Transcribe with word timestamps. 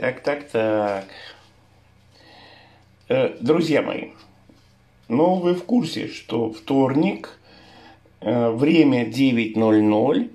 Так, 0.00 0.22
так, 0.22 0.48
так. 0.48 1.04
Э, 3.08 3.36
друзья 3.38 3.82
мои, 3.82 4.12
ну 5.08 5.34
вы 5.34 5.52
в 5.52 5.64
курсе, 5.64 6.08
что 6.08 6.50
вторник, 6.50 7.38
э, 8.22 8.48
время 8.48 9.04
9.00, 9.04 10.30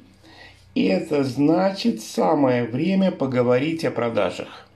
и 0.76 0.84
это 0.84 1.24
значит 1.24 2.04
самое 2.04 2.66
время 2.66 3.12
поговорить 3.12 3.84
о 3.86 3.90
продажах. 3.90 4.68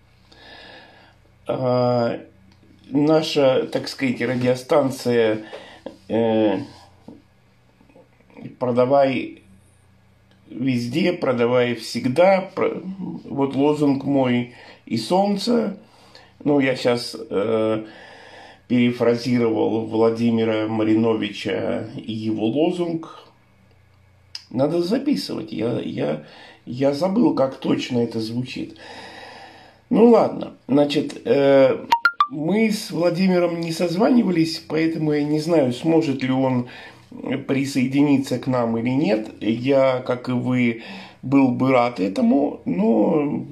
Э, 1.47 2.21
наша, 2.89 3.67
так 3.67 3.87
сказать, 3.87 4.19
радиостанция 4.21 5.43
«Продавай 8.57 9.43
везде, 10.49 11.13
продавай 11.13 11.75
всегда». 11.75 12.49
Вот 12.55 13.53
лозунг 13.53 14.03
мой 14.03 14.55
и 14.89 14.97
солнце. 14.97 15.77
Ну, 16.43 16.59
я 16.59 16.75
сейчас 16.75 17.15
э, 17.15 17.85
перефразировал 18.67 19.85
Владимира 19.85 20.67
Мариновича 20.67 21.87
и 21.95 22.11
его 22.11 22.47
лозунг. 22.47 23.25
Надо 24.49 24.81
записывать. 24.81 25.51
Я, 25.51 25.79
я, 25.79 26.25
я 26.65 26.93
забыл, 26.93 27.35
как 27.35 27.57
точно 27.57 27.99
это 27.99 28.19
звучит. 28.19 28.77
Ну 29.91 30.09
ладно, 30.09 30.53
значит, 30.67 31.21
э, 31.25 31.85
мы 32.31 32.71
с 32.71 32.89
Владимиром 32.89 33.59
не 33.59 33.71
созванивались, 33.71 34.63
поэтому 34.67 35.13
я 35.13 35.23
не 35.23 35.39
знаю, 35.39 35.71
сможет 35.73 36.23
ли 36.23 36.31
он 36.31 36.67
присоединиться 37.47 38.39
к 38.39 38.47
нам 38.47 38.77
или 38.77 38.89
нет. 38.89 39.29
Я, 39.39 39.99
как 39.99 40.29
и 40.29 40.31
вы, 40.31 40.83
был 41.21 41.49
бы 41.49 41.71
рад 41.71 41.99
этому, 41.99 42.61
но 42.65 43.43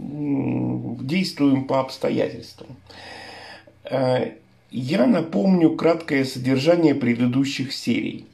действуем 1.02 1.66
по 1.66 1.80
обстоятельствам. 1.80 2.70
Э, 3.84 4.32
я 4.72 5.06
напомню 5.06 5.76
краткое 5.76 6.26
содержание 6.26 6.96
предыдущих 6.96 7.74
серий. 7.74 8.26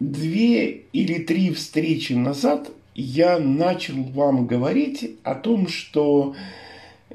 Две 0.00 0.70
или 0.92 1.18
три 1.18 1.52
встречи 1.52 2.12
назад 2.12 2.70
я 2.94 3.38
начал 3.38 4.02
вам 4.02 4.46
говорить 4.46 5.16
о 5.22 5.34
том, 5.34 5.68
что 5.68 6.34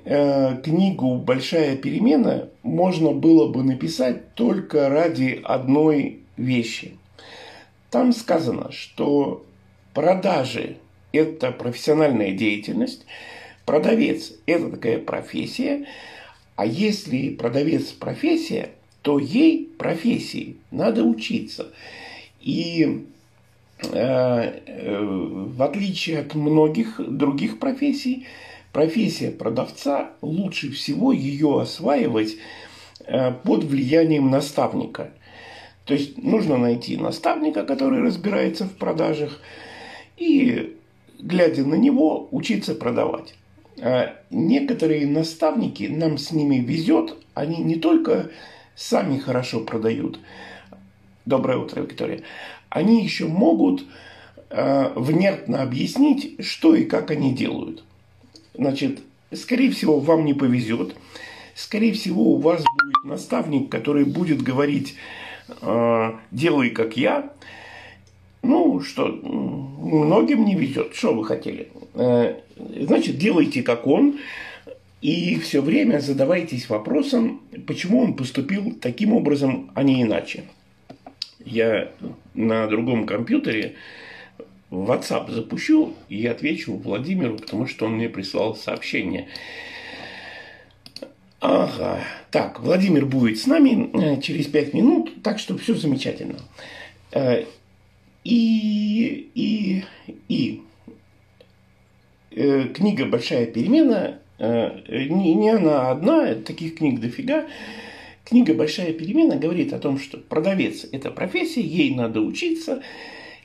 э, 0.06 0.58
книгу 0.64 1.16
«Большая 1.16 1.76
перемена» 1.76 2.50
можно 2.64 3.12
было 3.12 3.48
бы 3.52 3.64
написать 3.64 4.34
только 4.34 4.90
ради 4.90 5.40
одной 5.44 6.20
вещи. 6.38 6.98
Там 7.92 8.14
сказано, 8.14 8.72
что 8.72 9.46
продажи– 9.98 10.78
это 11.12 11.52
профессиональная 11.52 12.32
деятельность, 12.32 13.04
продавец– 13.66 14.32
это 14.46 14.70
такая 14.70 15.00
профессия, 15.00 15.88
а 16.56 16.68
если 16.68 17.30
продавец– 17.30 17.86
профессия, 18.00 18.70
то 19.02 19.18
ей 19.18 19.68
профессии 19.80 20.58
надо 20.70 21.04
учиться. 21.04 21.74
И 22.42 23.08
э, 23.82 23.88
э, 23.92 25.00
в 25.02 25.64
отличие 25.64 26.20
от 26.20 26.36
многих 26.36 27.00
других 27.00 27.58
профессий, 27.60 28.28
профессия 28.74 29.32
продавца 29.32 30.12
лучше 30.22 30.70
всего 30.74 31.12
ее 31.12 31.60
осваивать 31.60 32.36
э, 33.00 33.32
под 33.32 33.64
влиянием 33.64 34.30
наставника. 34.30 35.10
То 35.86 35.96
есть 35.96 36.22
нужно 36.22 36.58
найти 36.58 36.98
наставника, 36.98 37.66
который 37.66 38.04
разбирается 38.04 38.66
в 38.66 38.74
продажах, 38.74 39.42
и, 40.18 40.76
глядя 41.20 41.66
на 41.66 41.76
него, 41.76 42.28
учиться 42.32 42.76
продавать. 42.76 43.36
А 43.80 44.16
некоторые 44.32 45.08
наставники, 45.08 45.84
нам 45.84 46.18
с 46.18 46.32
ними 46.32 46.58
везет, 46.58 47.16
они 47.34 47.58
не 47.58 47.76
только 47.76 48.32
сами 48.76 49.20
хорошо 49.20 49.62
продают. 49.62 50.20
Доброе 51.26 51.60
утро, 51.60 51.82
Виктория. 51.82 52.24
Они 52.70 53.04
еще 53.04 53.28
могут 53.28 53.86
э, 54.50 54.92
внятно 54.96 55.62
объяснить, 55.62 56.44
что 56.44 56.74
и 56.76 56.86
как 56.86 57.12
они 57.12 57.34
делают. 57.34 57.84
Значит, 58.54 59.00
скорее 59.32 59.72
всего, 59.72 60.00
вам 60.00 60.26
не 60.26 60.34
повезет. 60.34 60.96
Скорее 61.54 61.94
всего, 61.94 62.24
у 62.34 62.38
вас 62.38 62.64
будет 62.64 63.04
наставник, 63.04 63.70
который 63.70 64.06
будет 64.06 64.42
говорить 64.42 64.96
э, 65.62 66.12
«делай 66.32 66.70
как 66.70 66.98
я», 66.98 67.32
ну, 68.48 68.82
что, 68.82 69.08
многим 69.08 70.46
не 70.46 70.56
везет. 70.56 70.96
Что 70.96 71.14
вы 71.14 71.26
хотели? 71.26 71.70
Э, 71.94 72.36
значит, 72.56 73.18
делайте 73.18 73.64
как 73.64 73.86
он. 73.88 74.20
И 75.02 75.38
все 75.40 75.62
время 75.62 76.00
задавайтесь 76.00 76.70
вопросом, 76.70 77.42
почему 77.68 78.02
он 78.02 78.16
поступил 78.16 78.74
таким 78.82 79.14
образом, 79.14 79.70
а 79.76 79.84
не 79.84 80.02
иначе. 80.02 80.46
Я 81.46 81.92
на 82.34 82.68
другом 82.68 83.06
компьютере 83.06 83.76
WhatsApp 84.72 85.32
запущу 85.32 85.94
и 86.10 86.26
отвечу 86.26 86.76
Владимиру, 86.76 87.38
потому 87.38 87.68
что 87.68 87.86
он 87.86 87.94
мне 87.94 88.10
прислал 88.10 88.56
сообщение. 88.56 89.28
Ага. 91.40 92.00
Так, 92.32 92.60
Владимир 92.60 93.06
будет 93.06 93.40
с 93.40 93.46
нами 93.46 93.90
э, 93.94 94.22
через 94.22 94.48
пять 94.48 94.74
минут, 94.74 95.22
так 95.22 95.38
что 95.38 95.58
все 95.58 95.76
замечательно. 95.76 96.40
И, 98.28 99.30
и, 99.36 99.86
и 100.28 100.62
э, 102.32 102.68
книга 102.74 103.06
«Большая 103.06 103.46
перемена», 103.46 104.20
э, 104.38 105.06
не, 105.08 105.34
не 105.34 105.52
она 105.52 105.92
одна, 105.92 106.36
таких 106.36 106.76
книг 106.76 107.00
дофига. 107.00 107.48
Книга 108.26 108.54
«Большая 108.54 108.92
перемена» 108.92 109.38
говорит 109.38 109.72
о 109.72 109.80
том, 109.80 109.98
что 109.98 110.18
продавец– 110.18 110.86
это 110.92 111.10
профессия, 111.10 111.62
ей 111.62 111.96
надо 111.96 112.20
учиться, 112.20 112.84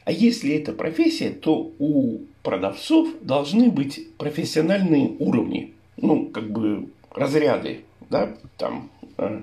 а 0.05 0.11
если 0.11 0.57
это 0.57 0.73
профессия, 0.73 1.31
то 1.31 1.73
у 1.79 2.19
продавцов 2.43 3.09
должны 3.21 3.71
быть 3.71 4.09
профессиональные 4.17 5.13
уровни, 5.21 5.75
ну, 5.97 6.27
как 6.27 6.51
бы 6.51 6.89
разряды, 7.13 7.83
да, 8.11 8.35
там, 8.59 8.91
э, 9.17 9.43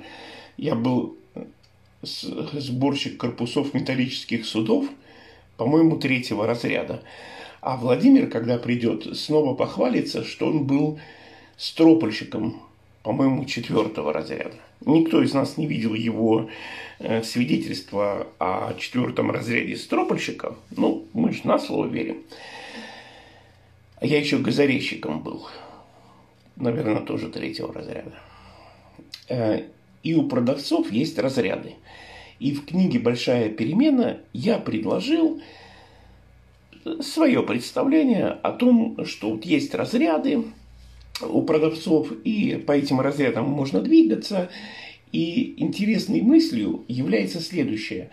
я 0.58 0.76
был 0.76 1.16
сборщик 2.02 3.16
корпусов 3.16 3.74
металлических 3.74 4.46
судов– 4.46 4.90
по-моему, 5.60 5.98
третьего 5.98 6.48
разряда. 6.48 7.04
А 7.60 7.76
Владимир, 7.76 8.30
когда 8.30 8.58
придет, 8.58 9.18
снова 9.18 9.54
похвалится, 9.54 10.24
что 10.24 10.48
он 10.48 10.64
был 10.64 11.02
стропольщиком, 11.58 12.62
по-моему, 13.04 13.44
четвертого 13.44 14.14
разряда. 14.14 14.56
Никто 14.86 15.22
из 15.22 15.34
нас 15.34 15.58
не 15.58 15.68
видел 15.68 15.94
его 15.94 16.50
э, 17.00 17.24
свидетельства 17.24 18.28
о 18.40 18.74
четвертом 18.76 19.32
разряде 19.32 19.76
стропольщика. 19.76 20.56
Ну, 20.78 21.06
мы 21.12 21.34
же 21.34 21.42
на 21.44 21.60
слово 21.60 21.88
верим. 21.88 22.24
А 23.98 24.06
я 24.06 24.18
еще 24.18 24.38
газорезчиком 24.38 25.20
был. 25.20 25.46
Наверное, 26.56 27.02
тоже 27.02 27.28
третьего 27.28 27.74
разряда. 27.74 28.14
Э, 29.28 29.64
и 30.04 30.16
у 30.16 30.30
продавцов 30.30 30.90
есть 30.90 31.20
разряды. 31.20 31.76
И 32.40 32.54
в 32.54 32.66
книге 32.66 33.00
«Большая 33.00 33.50
перемена» 33.50 34.18
я 34.34 34.60
предложил 34.60 35.42
свое 37.02 37.44
представление 37.44 38.28
о 38.28 38.52
том, 38.52 39.06
что 39.06 39.32
вот 39.32 39.46
есть 39.46 39.76
разряды 39.76 40.46
у 41.22 41.42
продавцов, 41.42 42.12
и 42.24 42.56
по 42.56 42.72
этим 42.72 43.02
разрядам 43.02 43.46
можно 43.50 43.82
двигаться. 43.82 44.50
И 45.12 45.56
интересной 45.58 46.22
мыслью 46.22 46.86
является 46.88 47.42
следующее. 47.42 48.10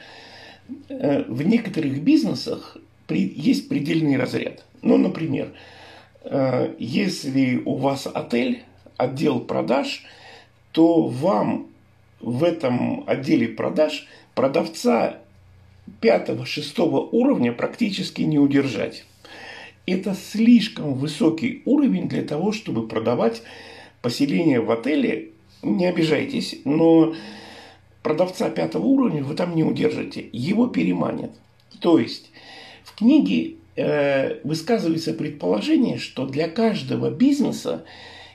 Э, 0.89 1.25
в 1.29 1.43
некоторых 1.43 2.03
бизнесах 2.03 2.79
есть 3.09 3.69
предельный 3.69 4.17
разряд. 4.17 4.65
Ну, 4.83 4.97
например, 4.97 5.53
э, 6.25 6.75
если 6.79 7.63
у 7.65 7.75
вас 7.75 8.09
отель, 8.13 8.63
отдел 8.97 9.41
продаж, 9.41 10.05
то 10.73 11.03
вам 11.07 11.69
в 12.21 12.45
этом 12.45 13.05
отделе 13.07 13.49
продаж 13.49 14.07
продавца 14.35 15.19
пятого-шестого 16.01 17.01
уровня 17.01 17.53
практически 17.53 18.23
не 18.23 18.39
удержать. 18.39 19.05
Это 19.87 20.15
слишком 20.15 20.95
высокий 20.95 21.63
уровень 21.65 22.09
для 22.09 22.23
того, 22.23 22.53
чтобы 22.53 22.89
продавать 22.89 23.43
поселение 24.03 24.61
в 24.61 24.71
отеле. 24.71 25.31
Не 25.63 25.87
обижайтесь, 25.87 26.57
но 26.65 27.15
продавца 28.03 28.51
пятого 28.51 28.85
уровня 28.85 29.23
вы 29.23 29.35
там 29.35 29.55
не 29.55 29.63
удержите. 29.63 30.29
Его 30.33 30.67
переманят. 30.67 31.31
То 31.81 31.99
есть 31.99 32.31
в 32.85 32.97
книге 32.97 33.57
э, 33.77 34.41
высказывается 34.43 35.13
предположение, 35.13 35.99
что 35.99 36.27
для 36.27 36.49
каждого 36.49 37.11
бизнеса 37.11 37.85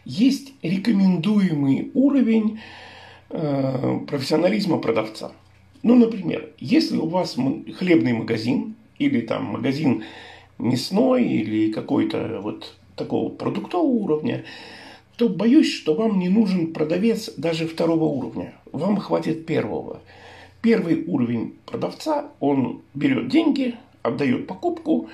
есть 0.05 0.53
рекомендуемый 0.61 1.91
уровень 1.93 2.59
профессионализма 3.31 4.77
продавца. 4.79 5.31
Ну, 5.83 5.95
например, 5.95 6.49
если 6.59 6.97
у 6.97 7.07
вас 7.07 7.35
хлебный 7.77 8.13
магазин 8.13 8.75
или 8.99 9.21
там 9.21 9.45
магазин 9.45 10.03
мясной 10.59 11.25
или 11.25 11.71
какой-то 11.71 12.39
вот 12.41 12.75
такого 12.95 13.29
продуктового 13.29 13.87
уровня, 13.87 14.43
то 15.17 15.29
боюсь, 15.29 15.71
что 15.71 15.93
вам 15.93 16.19
не 16.19 16.29
нужен 16.29 16.73
продавец 16.73 17.31
даже 17.37 17.67
второго 17.67 18.05
уровня. 18.05 18.53
Вам 18.71 18.97
хватит 18.97 19.45
первого. 19.45 20.01
Первый 20.61 21.03
уровень 21.05 21.55
продавца, 21.65 22.31
он 22.39 22.81
берет 22.93 23.27
деньги, 23.27 23.75
отдает 24.03 24.47
покупку, 24.47 25.09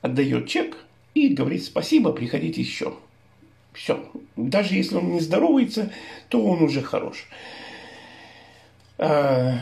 отдает 0.00 0.46
чек 0.46 0.76
и 1.14 1.28
говорит 1.28 1.64
спасибо, 1.64 2.12
приходите 2.12 2.60
еще. 2.60 2.94
Все. 3.76 4.00
Даже 4.36 4.74
если 4.74 4.96
он 4.96 5.12
не 5.12 5.20
здоровается, 5.20 5.92
то 6.28 6.42
он 6.42 6.62
уже 6.62 6.80
хорош. 6.80 7.28
А, 8.96 9.58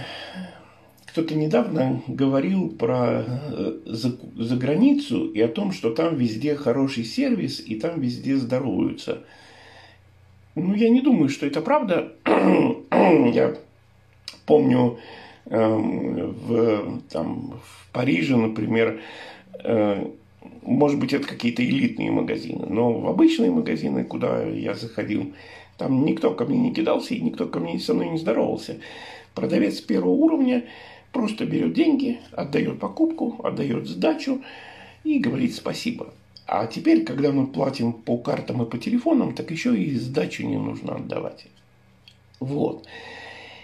кто-то 1.06 1.34
недавно 1.34 2.00
говорил 2.06 2.70
про 2.70 3.24
э, 3.26 3.78
за, 3.86 4.16
за 4.36 4.56
границу 4.56 5.26
и 5.26 5.40
о 5.40 5.48
том, 5.48 5.72
что 5.72 5.92
там 5.92 6.14
везде 6.14 6.54
хороший 6.54 7.02
сервис 7.02 7.60
и 7.60 7.74
там 7.74 8.00
везде 8.00 8.36
здороваются. 8.36 9.24
Ну, 10.54 10.74
я 10.74 10.90
не 10.90 11.00
думаю, 11.00 11.28
что 11.28 11.46
это 11.46 11.60
правда. 11.60 12.12
я 12.92 13.56
помню 14.46 15.00
э, 15.46 15.66
в, 15.66 17.00
там, 17.10 17.60
в 17.64 17.92
Париже, 17.92 18.36
например, 18.36 19.00
э, 19.64 20.06
может 20.62 20.98
быть, 20.98 21.12
это 21.12 21.26
какие-то 21.26 21.64
элитные 21.64 22.10
магазины, 22.10 22.66
но 22.68 22.92
в 22.92 23.08
обычные 23.08 23.50
магазины, 23.50 24.04
куда 24.04 24.42
я 24.44 24.74
заходил, 24.74 25.32
там 25.78 26.04
никто 26.04 26.32
ко 26.32 26.44
мне 26.44 26.58
не 26.58 26.72
кидался 26.72 27.14
и 27.14 27.20
никто 27.20 27.46
ко 27.46 27.60
мне 27.60 27.78
со 27.78 27.94
мной 27.94 28.10
не 28.10 28.18
здоровался. 28.18 28.78
Продавец 29.34 29.80
первого 29.80 30.12
уровня 30.12 30.64
Просто 31.14 31.46
берет 31.46 31.74
деньги, 31.74 32.18
отдает 32.32 32.80
покупку, 32.80 33.40
отдает 33.44 33.86
сдачу 33.86 34.42
и 35.04 35.20
говорит 35.20 35.54
спасибо. 35.54 36.12
А 36.44 36.66
теперь, 36.66 37.04
когда 37.04 37.30
мы 37.30 37.46
платим 37.46 37.92
по 37.92 38.18
картам 38.18 38.62
и 38.62 38.68
по 38.68 38.78
телефонам, 38.78 39.32
так 39.32 39.52
еще 39.52 39.80
и 39.80 39.94
сдачу 39.94 40.44
не 40.44 40.56
нужно 40.56 40.96
отдавать. 40.96 41.46
Вот. 42.40 42.88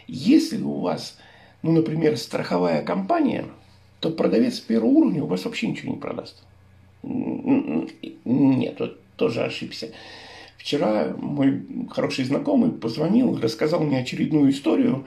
Если 0.06 0.62
у 0.62 0.74
вас, 0.74 1.18
ну, 1.62 1.72
например, 1.72 2.16
страховая 2.16 2.84
компания, 2.84 3.46
то 3.98 4.10
продавец 4.10 4.60
первого 4.60 4.90
уровня 4.90 5.24
у 5.24 5.26
вас 5.26 5.44
вообще 5.44 5.66
ничего 5.66 5.92
не 5.92 5.98
продаст. 5.98 6.44
Нет, 7.02 8.76
вот 8.79 8.99
тоже 9.17 9.43
ошибся. 9.43 9.91
Вчера 10.56 11.14
мой 11.17 11.62
хороший 11.91 12.25
знакомый 12.25 12.70
позвонил, 12.70 13.38
рассказал 13.41 13.81
мне 13.81 14.00
очередную 14.00 14.50
историю, 14.50 15.06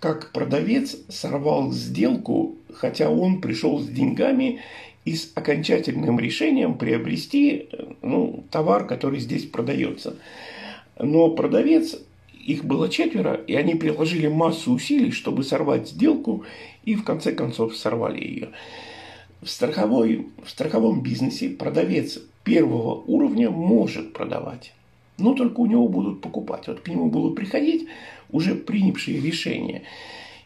как 0.00 0.32
продавец 0.32 0.96
сорвал 1.08 1.70
сделку, 1.72 2.56
хотя 2.72 3.10
он 3.10 3.40
пришел 3.40 3.78
с 3.78 3.86
деньгами 3.86 4.60
и 5.04 5.14
с 5.14 5.30
окончательным 5.34 6.18
решением 6.18 6.76
приобрести 6.76 7.68
ну, 8.02 8.44
товар, 8.50 8.86
который 8.86 9.20
здесь 9.20 9.44
продается. 9.44 10.16
Но 10.98 11.30
продавец, 11.30 11.96
их 12.32 12.64
было 12.64 12.88
четверо, 12.88 13.34
и 13.34 13.54
они 13.54 13.74
приложили 13.74 14.26
массу 14.26 14.72
усилий, 14.72 15.12
чтобы 15.12 15.44
сорвать 15.44 15.88
сделку, 15.88 16.44
и 16.84 16.94
в 16.94 17.04
конце 17.04 17.32
концов 17.32 17.76
сорвали 17.76 18.24
ее. 18.24 18.48
В, 19.42 19.48
страховой, 19.48 20.26
в 20.44 20.50
страховом 20.50 21.02
бизнесе 21.02 21.48
продавец 21.48 22.20
первого 22.44 23.02
уровня 23.06 23.50
может 23.50 24.12
продавать, 24.12 24.72
но 25.18 25.34
только 25.34 25.60
у 25.60 25.66
него 25.66 25.88
будут 25.88 26.20
покупать. 26.20 26.66
Вот 26.66 26.80
к 26.80 26.88
нему 26.88 27.10
будут 27.10 27.36
приходить, 27.36 27.88
уже 28.30 28.54
принявшие 28.54 29.20
решение. 29.20 29.82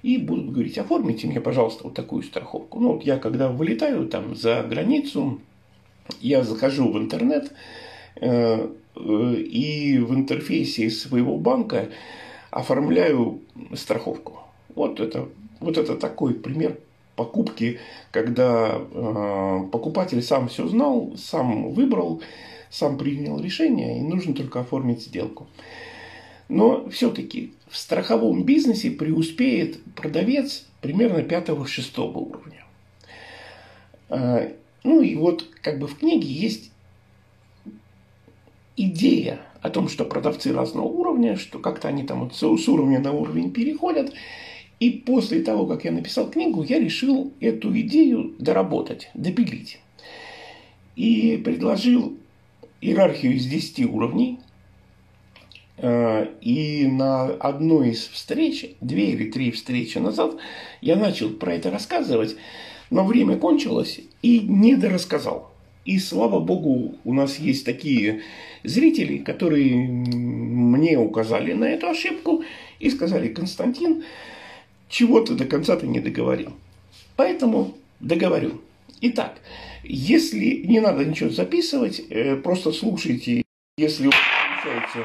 И 0.03 0.19
будут 0.19 0.51
говорить, 0.51 0.77
оформите 0.77 1.27
мне, 1.27 1.41
пожалуйста, 1.41 1.85
вот 1.85 1.95
такую 1.95 2.23
страховку. 2.23 2.79
Ну, 2.79 2.93
вот 2.93 3.05
я 3.05 3.17
когда 3.17 3.49
вылетаю 3.49 4.07
там 4.07 4.37
за 4.37 4.63
границу, 4.63 5.41
я 6.21 6.43
захожу 6.43 6.93
в 6.93 6.99
интернет, 6.99 7.53
э, 8.17 8.69
э, 8.97 9.35
и 9.35 9.99
в 9.99 10.15
интерфейсе 10.15 10.91
своего 10.91 11.39
банка 11.39 11.89
оформляю 12.51 13.41
страховку. 13.75 14.41
Вот 14.75 15.01
это, 15.01 15.29
вот 15.61 15.79
это 15.79 15.97
такой 15.97 16.35
пример 16.35 16.79
покупки, 17.17 17.81
когда 18.11 18.77
э, 18.79 19.61
покупатель 19.71 20.23
сам 20.23 20.49
все 20.49 20.67
знал, 20.69 21.15
сам 21.17 21.73
выбрал, 21.73 22.23
сам 22.71 22.99
принял 22.99 23.41
решение, 23.41 23.99
и 23.99 24.03
нужно 24.03 24.35
только 24.35 24.61
оформить 24.61 25.03
сделку. 25.03 25.47
Но 26.49 26.89
все-таки 26.91 27.55
в 27.69 27.77
страховом 27.77 28.45
бизнесе 28.45 28.91
преуспеет 28.91 29.83
продавец 29.95 30.67
примерно 30.81 31.21
5-6 31.21 32.13
уровня. 32.13 32.65
А, 34.09 34.49
ну 34.83 35.01
и 35.01 35.15
вот 35.15 35.49
как 35.63 35.79
бы 35.79 35.87
в 35.87 35.99
книге 35.99 36.29
есть 36.29 36.71
идея 38.77 39.41
о 39.63 39.71
том, 39.71 39.89
что 39.89 40.05
продавцы 40.05 40.53
разного 40.53 40.87
уровня, 40.87 41.37
что 41.37 41.59
как-то 41.59 41.89
они 41.89 42.03
там 42.03 42.29
вот 42.29 42.35
с 42.35 42.69
уровня 42.69 42.99
на 42.99 43.13
уровень 43.13 43.51
переходят. 43.51 44.13
И 44.81 44.91
после 44.91 45.43
того, 45.43 45.67
как 45.67 45.85
я 45.85 45.93
написал 45.93 46.31
книгу, 46.31 46.63
я 46.63 46.79
решил 46.79 47.33
эту 47.41 47.77
идею 47.81 48.35
доработать, 48.39 49.11
допилить. 49.15 49.79
И 50.97 51.41
предложил 51.45 52.17
иерархию 52.81 53.35
из 53.35 53.47
10 53.47 53.87
уровней– 53.87 54.39
Э, 55.77 56.29
и 56.41 56.87
на 56.87 57.25
одной 57.25 57.91
из 57.91 58.07
встреч, 58.07 58.67
две 58.81 59.11
или 59.11 59.31
три 59.31 59.51
встречи 59.51 59.99
назад, 59.99 60.37
я 60.81 60.97
начал 60.97 61.31
про 61.31 61.55
это 61.55 61.71
рассказывать, 61.71 62.37
но 62.91 63.05
время 63.05 63.37
кончилось 63.37 64.01
и 64.23 64.41
не 64.41 64.77
дорассказал. 64.77 65.51
И 65.85 65.99
слава 65.99 66.41
богу, 66.41 66.95
у 67.05 67.13
нас 67.13 67.39
есть 67.39 67.67
такие 67.67 68.23
зрители, 68.63 69.19
которые 69.19 69.75
мне 69.77 70.99
указали 70.99 71.53
на 71.53 71.65
эту 71.65 71.89
ошибку 71.89 72.43
и 72.79 72.89
сказали, 72.89 73.29
Константин, 73.29 74.05
чего 74.95 75.21
ты 75.21 75.35
до 75.35 75.45
конца 75.45 75.77
ты 75.77 75.89
не 75.89 75.99
договорил. 75.99 76.53
Поэтому 77.17 77.75
договорю. 77.99 78.61
Итак, 79.01 79.41
если 79.83 80.63
не 80.65 80.79
надо 80.79 81.05
ничего 81.05 81.31
записывать, 81.31 82.01
э, 82.11 82.37
просто 82.37 82.71
слушайте, 82.71 83.43
если 83.77 84.11
получается 84.63 85.05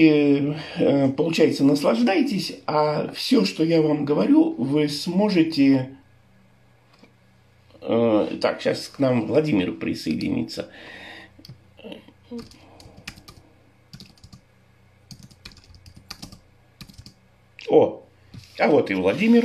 э, 0.00 1.08
получается, 1.10 1.64
наслаждаетесь, 1.64 2.60
а 2.66 3.12
все, 3.12 3.44
что 3.44 3.64
я 3.64 3.82
вам 3.82 4.04
говорю, 4.04 4.54
вы 4.58 4.88
сможете... 4.88 5.96
Э, 7.80 8.28
так, 8.40 8.60
сейчас 8.60 8.88
к 8.88 8.98
нам 8.98 9.26
Владимир 9.26 9.72
присоединится. 9.72 10.70
О, 17.68 18.02
а 18.58 18.68
вот 18.68 18.90
и 18.90 18.94
Владимир. 18.94 19.44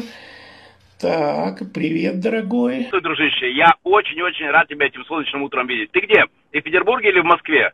Так, 1.00 1.62
привет, 1.74 2.20
дорогой. 2.20 2.90
Дружище. 2.92 3.52
Я 3.54 3.74
очень-очень 3.84 4.50
рад 4.50 4.68
тебя 4.68 4.88
этим 4.88 5.06
солнечным 5.06 5.44
утром 5.44 5.66
видеть. 5.66 5.92
Ты 5.92 6.02
где? 6.02 6.26
Ты 6.52 6.60
в 6.60 6.64
Петербурге 6.64 7.10
или 7.10 7.22
в 7.22 7.26
Москве? 7.26 7.72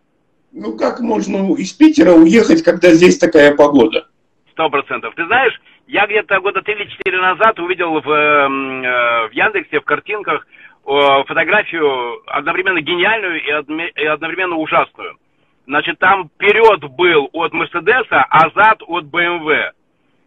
Ну 0.58 0.78
как 0.78 1.02
можно 1.02 1.54
из 1.58 1.74
Питера 1.74 2.12
уехать, 2.12 2.64
когда 2.64 2.90
здесь 2.92 3.18
такая 3.18 3.54
погода? 3.58 4.08
Сто 4.52 4.70
процентов. 4.70 5.14
Ты 5.16 5.26
знаешь, 5.26 5.54
я 5.86 6.06
где-то 6.08 6.40
года 6.40 6.62
три 6.62 6.76
или 6.76 6.86
четыре 6.86 7.20
назад 7.20 7.60
увидел 7.60 8.00
в, 8.00 8.10
эм, 8.10 8.82
э, 8.82 9.28
в 9.28 9.32
Яндексе, 9.34 9.82
в 9.82 9.84
картинках 9.84 10.48
э, 10.48 11.24
фотографию 11.28 12.22
одновременно 12.28 12.80
гениальную 12.80 13.44
и 13.44 14.06
одновременно 14.06 14.56
ужасную. 14.56 15.18
Значит, 15.68 16.00
там 16.00 16.30
вперед 16.30 16.90
был 16.92 17.30
от 17.34 17.52
Мерседеса, 17.52 18.26
а 18.30 18.50
зад 18.52 18.82
от 18.88 19.06
БМВ. 19.08 19.74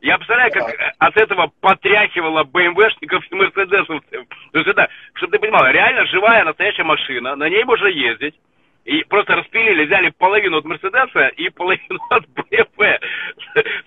Я 0.02 0.18
представляю, 0.18 0.52
как 0.52 0.94
от 0.98 1.16
этого 1.16 1.50
потряхивало 1.62 2.44
БМВшников 2.44 3.24
и 3.30 3.34
Мерседесовцев. 3.34 4.26
То 4.52 4.58
есть 4.58 4.68
это, 4.68 4.88
чтобы 5.14 5.32
ты 5.32 5.38
понимал, 5.38 5.64
реально 5.70 6.04
живая 6.04 6.44
настоящая 6.44 6.84
машина, 6.84 7.34
на 7.34 7.48
ней 7.48 7.64
можно 7.64 7.86
ездить. 7.86 8.34
И 8.88 9.04
просто 9.04 9.36
распилили, 9.36 9.84
взяли 9.84 10.10
половину 10.16 10.56
от 10.58 10.64
Мерседеса 10.64 11.28
и 11.36 11.50
половину 11.50 11.98
от 12.08 12.26
БМВ. 12.30 12.78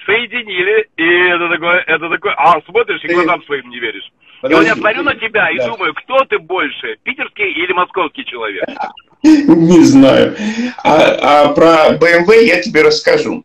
Соединили, 0.06 0.88
и 0.96 1.34
это 1.34 1.50
такое, 1.50 1.84
это 1.88 2.08
такое, 2.08 2.36
а 2.38 2.62
смотришь 2.70 3.04
и 3.04 3.12
глазам 3.12 3.44
своим 3.46 3.68
не 3.72 3.80
веришь. 3.80 4.08
Подожди, 4.44 4.64
и 4.64 4.70
вот 4.70 4.76
я 4.76 4.80
смотрю 4.80 5.02
на 5.02 5.16
тебя 5.16 5.50
и 5.50 5.58
да. 5.58 5.70
думаю, 5.70 5.96
кто 5.96 6.24
ты 6.26 6.38
больше, 6.38 6.98
питерский 7.02 7.52
или 7.52 7.74
московский 7.74 8.26
человек? 8.26 8.64
Не 9.24 9.80
знаю. 9.84 10.36
А, 10.84 11.46
а 11.46 11.54
про 11.54 11.98
BMW 11.98 12.44
я 12.44 12.62
тебе 12.62 12.84
расскажу. 12.84 13.44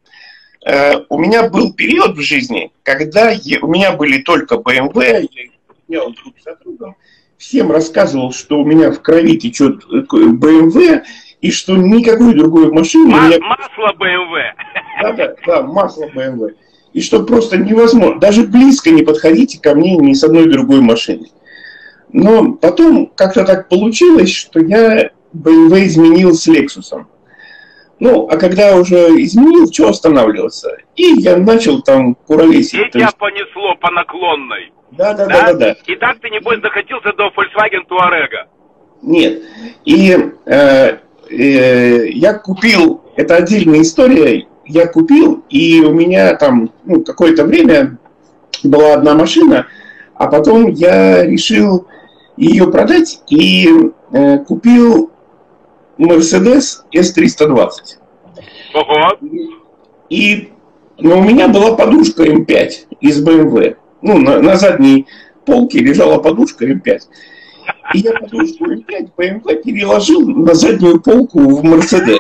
э, 0.67 0.93
у 1.09 1.19
меня 1.19 1.49
был 1.49 1.73
период 1.73 2.19
в 2.19 2.21
жизни, 2.21 2.71
когда 2.83 3.31
я, 3.31 3.61
у 3.63 3.69
меня 3.69 3.93
были 3.93 4.21
только 4.21 4.57
BMW, 4.57 5.27
я 5.33 5.45
менял 5.89 6.13
друг 6.13 6.35
за 6.45 6.55
другом, 6.57 6.97
всем 7.39 7.71
рассказывал, 7.71 8.33
что 8.33 8.59
у 8.61 8.67
меня 8.67 8.91
в 8.91 9.01
крови 9.01 9.39
течет 9.39 9.85
BMW, 9.85 11.03
и 11.41 11.51
что 11.51 11.77
никакой 11.77 12.35
другой 12.35 12.73
машины... 12.73 13.11
Ма- 13.11 13.27
меня... 13.27 13.39
Масло 13.41 13.93
BMW. 13.99 14.43
Да, 15.03 15.13
да, 15.13 15.35
да, 15.47 15.63
масло 15.63 16.05
BMW. 16.15 16.55
И 16.93 17.03
что 17.03 17.25
просто 17.25 17.59
невозможно, 17.59 18.19
даже 18.19 18.45
близко 18.45 18.91
не 18.91 19.03
подходите 19.03 19.61
ко 19.61 19.75
мне 19.75 19.97
ни 19.97 20.15
с 20.15 20.25
одной 20.25 20.49
другой 20.51 20.81
машиной. 20.81 21.31
Но 22.13 22.55
потом 22.55 23.13
как-то 23.15 23.45
так 23.45 23.69
получилось, 23.69 24.33
что 24.33 24.61
я 24.61 25.11
BMW 25.35 25.85
изменил 25.85 26.33
с 26.33 26.49
Lexus. 26.49 27.05
Ну, 27.99 28.29
а 28.29 28.37
когда 28.37 28.77
уже 28.77 28.97
изменил, 29.23 29.71
что 29.73 29.89
останавливаться? 29.89 30.77
И 30.97 31.03
я 31.19 31.37
начал 31.37 31.83
там 31.83 32.15
куролесить. 32.15 32.75
И 32.75 32.91
тебя 32.91 33.11
понесло 33.19 33.75
по 33.81 33.91
наклонной. 33.91 34.73
Да, 34.93 35.15
да, 35.15 35.27
да, 35.27 35.53
да, 35.53 35.55
да. 35.55 35.77
И 35.87 35.97
так 35.97 36.19
ты, 36.21 36.31
небось, 36.31 36.61
докатился 36.61 37.13
до 37.13 37.29
Volkswagen 37.29 37.87
Touareg. 37.89 38.47
Нет. 39.03 39.43
И 39.85 40.17
э, 40.47 40.99
э, 41.31 42.09
я 42.09 42.35
купил, 42.35 43.03
это 43.17 43.37
отдельная 43.37 43.83
история, 43.83 44.47
я 44.65 44.87
купил, 44.87 45.45
и 45.49 45.81
у 45.81 45.93
меня 45.93 46.35
там 46.37 46.71
ну, 46.85 47.03
какое-то 47.03 47.45
время 47.45 47.99
была 48.63 48.95
одна 48.95 49.15
машина, 49.15 49.67
а 50.15 50.27
потом 50.27 50.69
я 50.69 51.25
решил 51.25 51.87
ее 52.37 52.71
продать 52.71 53.21
и 53.29 53.69
э, 54.13 54.39
купил 54.39 55.11
Mercedes 55.99 56.83
S320. 56.93 57.71
Ого. 58.75 59.19
И 60.11 60.51
но 60.99 61.19
у 61.19 61.23
меня 61.23 61.49
была 61.49 61.75
подушка 61.77 62.25
М5 62.25 62.71
из 63.01 63.25
BMW. 63.25 63.77
Ну, 64.03 64.19
на, 64.19 64.41
на 64.41 64.57
задней 64.57 65.07
полке 65.45 65.81
лежала 65.81 66.19
подушка 66.19 66.65
М5. 66.65 67.01
И 67.95 67.99
я 67.99 68.13
подушку 68.13 68.67
М5 68.67 69.11
BMW 69.17 69.63
переложил 69.63 70.29
на 70.29 70.55
заднюю 70.55 71.01
полку 71.01 71.41
в 71.41 71.65
Mercedes. 71.65 72.19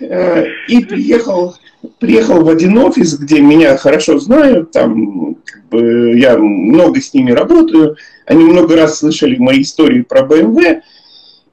Э, 0.00 0.46
и 0.66 0.84
приехал, 0.84 1.54
приехал 1.98 2.42
в 2.42 2.48
один 2.48 2.78
офис, 2.78 3.18
где 3.18 3.40
меня 3.40 3.76
хорошо 3.76 4.18
знают, 4.18 4.72
там 4.72 5.36
как 5.44 5.68
бы, 5.68 6.18
я 6.18 6.38
много 6.38 7.00
с 7.00 7.12
ними 7.12 7.30
работаю, 7.30 7.96
они 8.26 8.44
много 8.44 8.76
раз 8.76 8.98
слышали 8.98 9.36
мои 9.36 9.62
истории 9.62 10.00
про 10.00 10.22
BMW, 10.22 10.80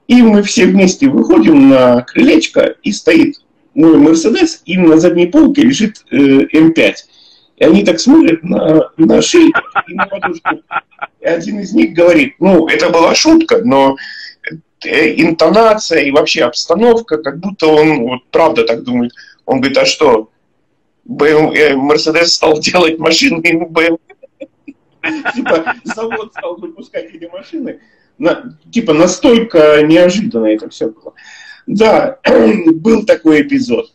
и 0.07 0.21
мы 0.21 0.41
все 0.43 0.65
вместе 0.65 1.09
выходим 1.09 1.69
на 1.69 2.01
крылечко, 2.01 2.75
и 2.81 2.91
стоит 2.91 3.35
мой 3.73 3.97
Мерседес, 3.97 4.61
и 4.65 4.77
на 4.77 4.97
задней 4.97 5.27
полке 5.27 5.61
лежит 5.61 6.03
э, 6.11 6.15
М5. 6.15 6.93
И 7.57 7.63
они 7.63 7.83
так 7.83 7.99
смотрят 7.99 8.43
на, 8.43 8.91
на 8.97 9.21
шею 9.21 9.51
и 9.87 9.93
на 9.93 10.05
подушку. 10.05 10.61
И 11.19 11.25
один 11.25 11.59
из 11.59 11.73
них 11.73 11.93
говорит, 11.93 12.35
ну, 12.39 12.67
это 12.67 12.89
была 12.89 13.15
шутка, 13.15 13.61
но 13.63 13.97
Э, 14.85 15.21
интонация 15.21 16.01
и 16.01 16.11
вообще 16.11 16.43
обстановка, 16.43 17.17
как 17.17 17.39
будто 17.39 17.67
он 17.67 18.01
вот 18.01 18.25
правда 18.29 18.63
так 18.63 18.83
думает. 18.83 19.11
Он 19.45 19.59
говорит, 19.59 19.77
а 19.77 19.85
что, 19.85 20.29
Мерседес 21.05 22.33
стал 22.33 22.59
делать 22.59 22.99
машины 22.99 23.41
BMW? 23.41 23.97
Типа 25.33 25.73
завод 25.83 26.31
стал 26.31 26.57
выпускать 26.57 27.05
эти 27.13 27.25
машины. 27.25 27.79
Типа 28.71 28.93
настолько 28.93 29.81
неожиданно 29.83 30.47
это 30.47 30.69
все 30.69 30.89
было. 30.89 31.13
Да, 31.65 32.19
был 32.73 33.05
такой 33.05 33.41
эпизод. 33.41 33.91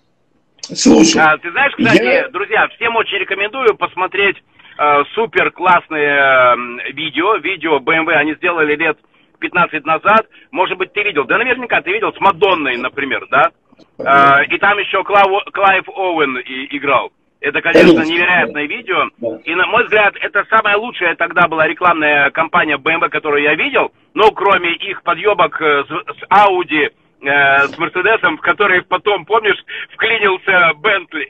Слушай. 0.63 1.21
А, 1.21 1.37
ты 1.39 1.51
знаешь, 1.51 1.73
кстати, 1.77 2.03
я... 2.03 2.29
друзья, 2.29 2.69
всем 2.77 2.97
очень 2.97 3.19
рекомендую 3.19 3.75
посмотреть 3.77 4.37
э, 4.79 5.05
супер 5.15 5.51
классные 5.51 6.17
э, 6.17 6.93
видео. 6.93 7.37
Видео 7.37 7.79
BMW 7.79 8.13
они 8.13 8.35
сделали 8.35 8.77
лет 8.77 8.99
15 9.43 9.85
назад, 9.85 10.27
может 10.51 10.79
быть, 10.79 10.93
ты 10.93 11.03
видел, 11.03 11.25
да 11.25 11.37
наверняка 11.37 11.83
ты 11.83 11.93
видел, 11.93 12.13
с 12.13 12.21
Мадонной, 12.21 12.77
например, 12.77 13.27
да? 13.31 13.51
А, 13.99 14.43
и 14.43 14.57
там 14.59 14.79
еще 14.79 15.03
Клав, 15.03 15.27
Клайв 15.53 15.89
Оуэн 15.89 16.39
и, 16.39 16.77
играл. 16.77 17.11
Это, 17.41 17.61
конечно, 17.61 18.03
невероятное 18.03 18.67
видео. 18.67 19.09
И, 19.45 19.55
на 19.57 19.67
мой 19.67 19.83
взгляд, 19.85 20.15
это 20.21 20.45
самая 20.49 20.77
лучшая 20.77 21.17
тогда 21.17 21.49
была 21.49 21.67
рекламная 21.67 22.31
кампания 22.31 22.77
BMW, 22.77 23.09
которую 23.09 23.43
я 23.43 23.57
видел. 23.57 23.91
Ну, 24.15 24.31
кроме 24.31 24.75
их 24.75 25.03
подъебок 25.03 25.61
э, 25.61 25.83
с, 25.83 25.89
с 25.89 26.23
Audi, 26.31 26.93
э, 27.23 27.69
с 27.69 27.79
Мерседесом, 27.79 28.37
в 28.37 28.41
который 28.41 28.83
потом, 28.83 29.25
помнишь, 29.25 29.59
вклинился 29.95 30.73
Бентли. 30.77 31.29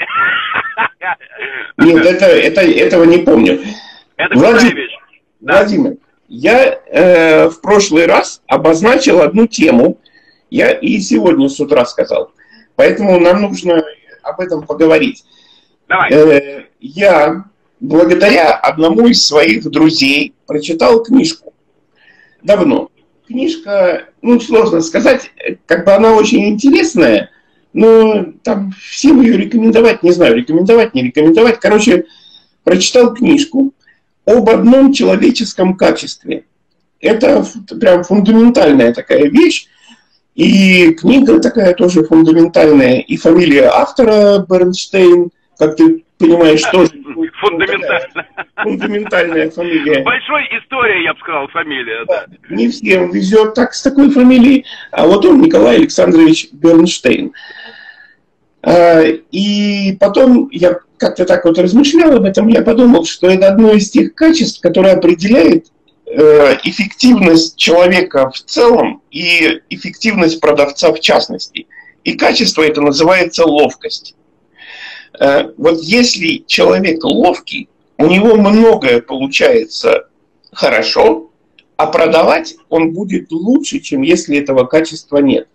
Нет, 1.78 2.06
это, 2.06 2.26
это, 2.26 2.60
этого 2.62 3.04
не 3.04 3.18
помню. 3.18 3.60
Это 4.16 4.34
Владимир, 4.34 4.88
Владимир, 5.40 5.96
я 6.28 6.78
э, 6.86 7.48
в 7.48 7.60
прошлый 7.60 8.06
раз 8.06 8.42
обозначил 8.46 9.20
одну 9.20 9.46
тему, 9.46 9.98
я 10.50 10.70
и 10.70 10.98
сегодня 11.00 11.48
с 11.48 11.58
утра 11.60 11.84
сказал. 11.84 12.32
Поэтому 12.76 13.18
нам 13.18 13.42
нужно 13.42 13.82
об 14.22 14.40
этом 14.40 14.66
поговорить. 14.66 15.24
Давай. 15.88 16.10
Э, 16.10 16.64
я 16.80 17.44
благодаря 17.80 18.54
одному 18.54 19.08
из 19.08 19.26
своих 19.26 19.68
друзей 19.70 20.34
прочитал 20.46 21.02
книжку. 21.02 21.52
Давно. 22.42 22.90
Книжка, 23.26 24.08
ну, 24.20 24.40
сложно 24.40 24.80
сказать, 24.80 25.30
как 25.66 25.84
бы 25.84 25.92
она 25.92 26.14
очень 26.14 26.48
интересная, 26.48 27.30
но 27.72 28.26
там 28.42 28.72
всем 28.80 29.22
ее 29.22 29.36
рекомендовать, 29.36 30.02
не 30.02 30.12
знаю, 30.12 30.36
рекомендовать, 30.36 30.94
не 30.94 31.04
рекомендовать. 31.04 31.60
Короче, 31.60 32.06
прочитал 32.64 33.14
книжку 33.14 33.72
об 34.26 34.48
одном 34.48 34.92
человеческом 34.92 35.76
качестве. 35.76 36.44
Это 37.00 37.44
прям 37.80 38.04
фундаментальная 38.04 38.92
такая 38.92 39.28
вещь. 39.28 39.66
И 40.34 40.92
книга 40.92 41.40
такая 41.40 41.74
тоже 41.74 42.04
фундаментальная. 42.04 43.00
И 43.00 43.16
фамилия 43.16 43.66
автора 43.66 44.44
Бернштейн, 44.48 45.30
как 45.58 45.76
ты 45.76 46.04
понимаешь, 46.18 46.62
тоже 46.70 46.90
фундаментальная. 47.42 48.28
Фундаментальная 48.56 49.50
фамилия. 49.50 50.02
Большой 50.02 50.42
история, 50.58 51.04
я 51.04 51.12
бы 51.14 51.20
сказал, 51.20 51.48
фамилия. 51.48 52.04
Да. 52.06 52.26
Не 52.48 52.68
всем 52.68 53.10
везет 53.10 53.54
так 53.54 53.74
с 53.74 53.82
такой 53.82 54.10
фамилией. 54.10 54.64
А 54.90 55.06
вот 55.06 55.24
он 55.24 55.40
Николай 55.40 55.76
Александрович 55.76 56.48
Бернштейн. 56.52 57.32
А, 58.62 59.02
и 59.02 59.96
потом 59.98 60.48
я 60.52 60.78
как-то 60.98 61.24
так 61.24 61.44
вот 61.44 61.58
размышлял 61.58 62.16
об 62.16 62.24
этом, 62.24 62.46
я 62.46 62.62
подумал, 62.62 63.04
что 63.04 63.28
это 63.28 63.48
одно 63.48 63.72
из 63.72 63.90
тех 63.90 64.14
качеств, 64.14 64.60
которое 64.60 64.94
определяет 64.94 65.66
э, 66.06 66.58
эффективность 66.62 67.56
человека 67.56 68.30
в 68.30 68.38
целом 68.38 69.02
и 69.10 69.60
эффективность 69.68 70.40
продавца 70.40 70.92
в 70.92 71.00
частности. 71.00 71.66
И 72.04 72.16
качество 72.16 72.62
это 72.62 72.80
называется 72.80 73.44
ловкость. 73.44 74.14
Э, 75.22 75.52
вот 75.56 75.80
если 75.82 76.42
человек 76.48 77.04
ловкий, 77.04 77.68
у 77.96 78.06
него 78.06 78.34
многое 78.34 79.00
получается 79.00 80.08
хорошо, 80.50 81.30
а 81.76 81.86
продавать 81.86 82.56
он 82.68 82.92
будет 82.92 83.30
лучше, 83.30 83.78
чем 83.78 84.02
если 84.02 84.36
этого 84.36 84.64
качества 84.64 85.18
нет. 85.18 85.46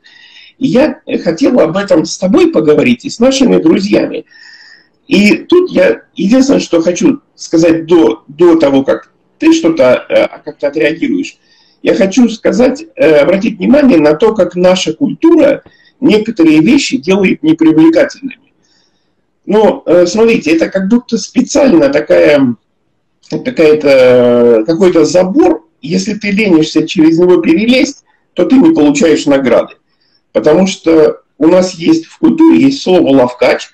И 0.57 0.67
я 0.67 1.01
хотел 1.21 1.59
об 1.59 1.75
этом 1.75 2.05
с 2.05 2.17
тобой 2.17 2.51
поговорить 2.51 3.03
и 3.03 3.09
с 3.09 3.19
нашими 3.19 3.57
друзьями. 3.57 4.25
И 5.07 5.35
тут 5.35 5.69
я 5.69 6.03
единственное, 6.15 6.61
что 6.61 6.81
хочу 6.81 7.21
сказать 7.35 7.85
до, 7.85 8.23
до 8.27 8.55
того, 8.55 8.83
как 8.83 9.11
ты 9.37 9.51
что-то 9.51 10.05
э, 10.07 10.27
как-то 10.45 10.67
отреагируешь, 10.67 11.37
я 11.83 11.93
хочу 11.93 12.29
сказать, 12.29 12.85
э, 12.95 13.17
обратить 13.17 13.57
внимание 13.57 13.99
на 13.99 14.13
то, 14.13 14.33
как 14.33 14.55
наша 14.55 14.93
культура 14.93 15.63
некоторые 15.99 16.61
вещи 16.61 16.97
делает 16.97 17.43
непривлекательными. 17.43 18.46
Э, 19.47 20.05
смотрите, 20.05 20.55
это 20.55 20.69
как 20.69 20.89
будто 20.89 21.17
специально 21.17 21.89
такая, 21.89 22.55
какая-то, 23.29 24.63
какой-то 24.67 25.05
забор, 25.05 25.65
если 25.81 26.13
ты 26.15 26.31
ленишься 26.31 26.85
через 26.85 27.17
него 27.17 27.37
перелезть, 27.37 28.03
то 28.33 28.45
ты 28.45 28.55
не 28.55 28.73
получаешь 28.73 29.25
награды. 29.25 29.75
Потому 30.33 30.67
что 30.67 31.21
у 31.37 31.47
нас 31.47 31.73
есть 31.75 32.05
в 32.05 32.19
культуре 32.19 32.61
есть 32.61 32.81
слово 32.81 33.07
«ловкач», 33.07 33.69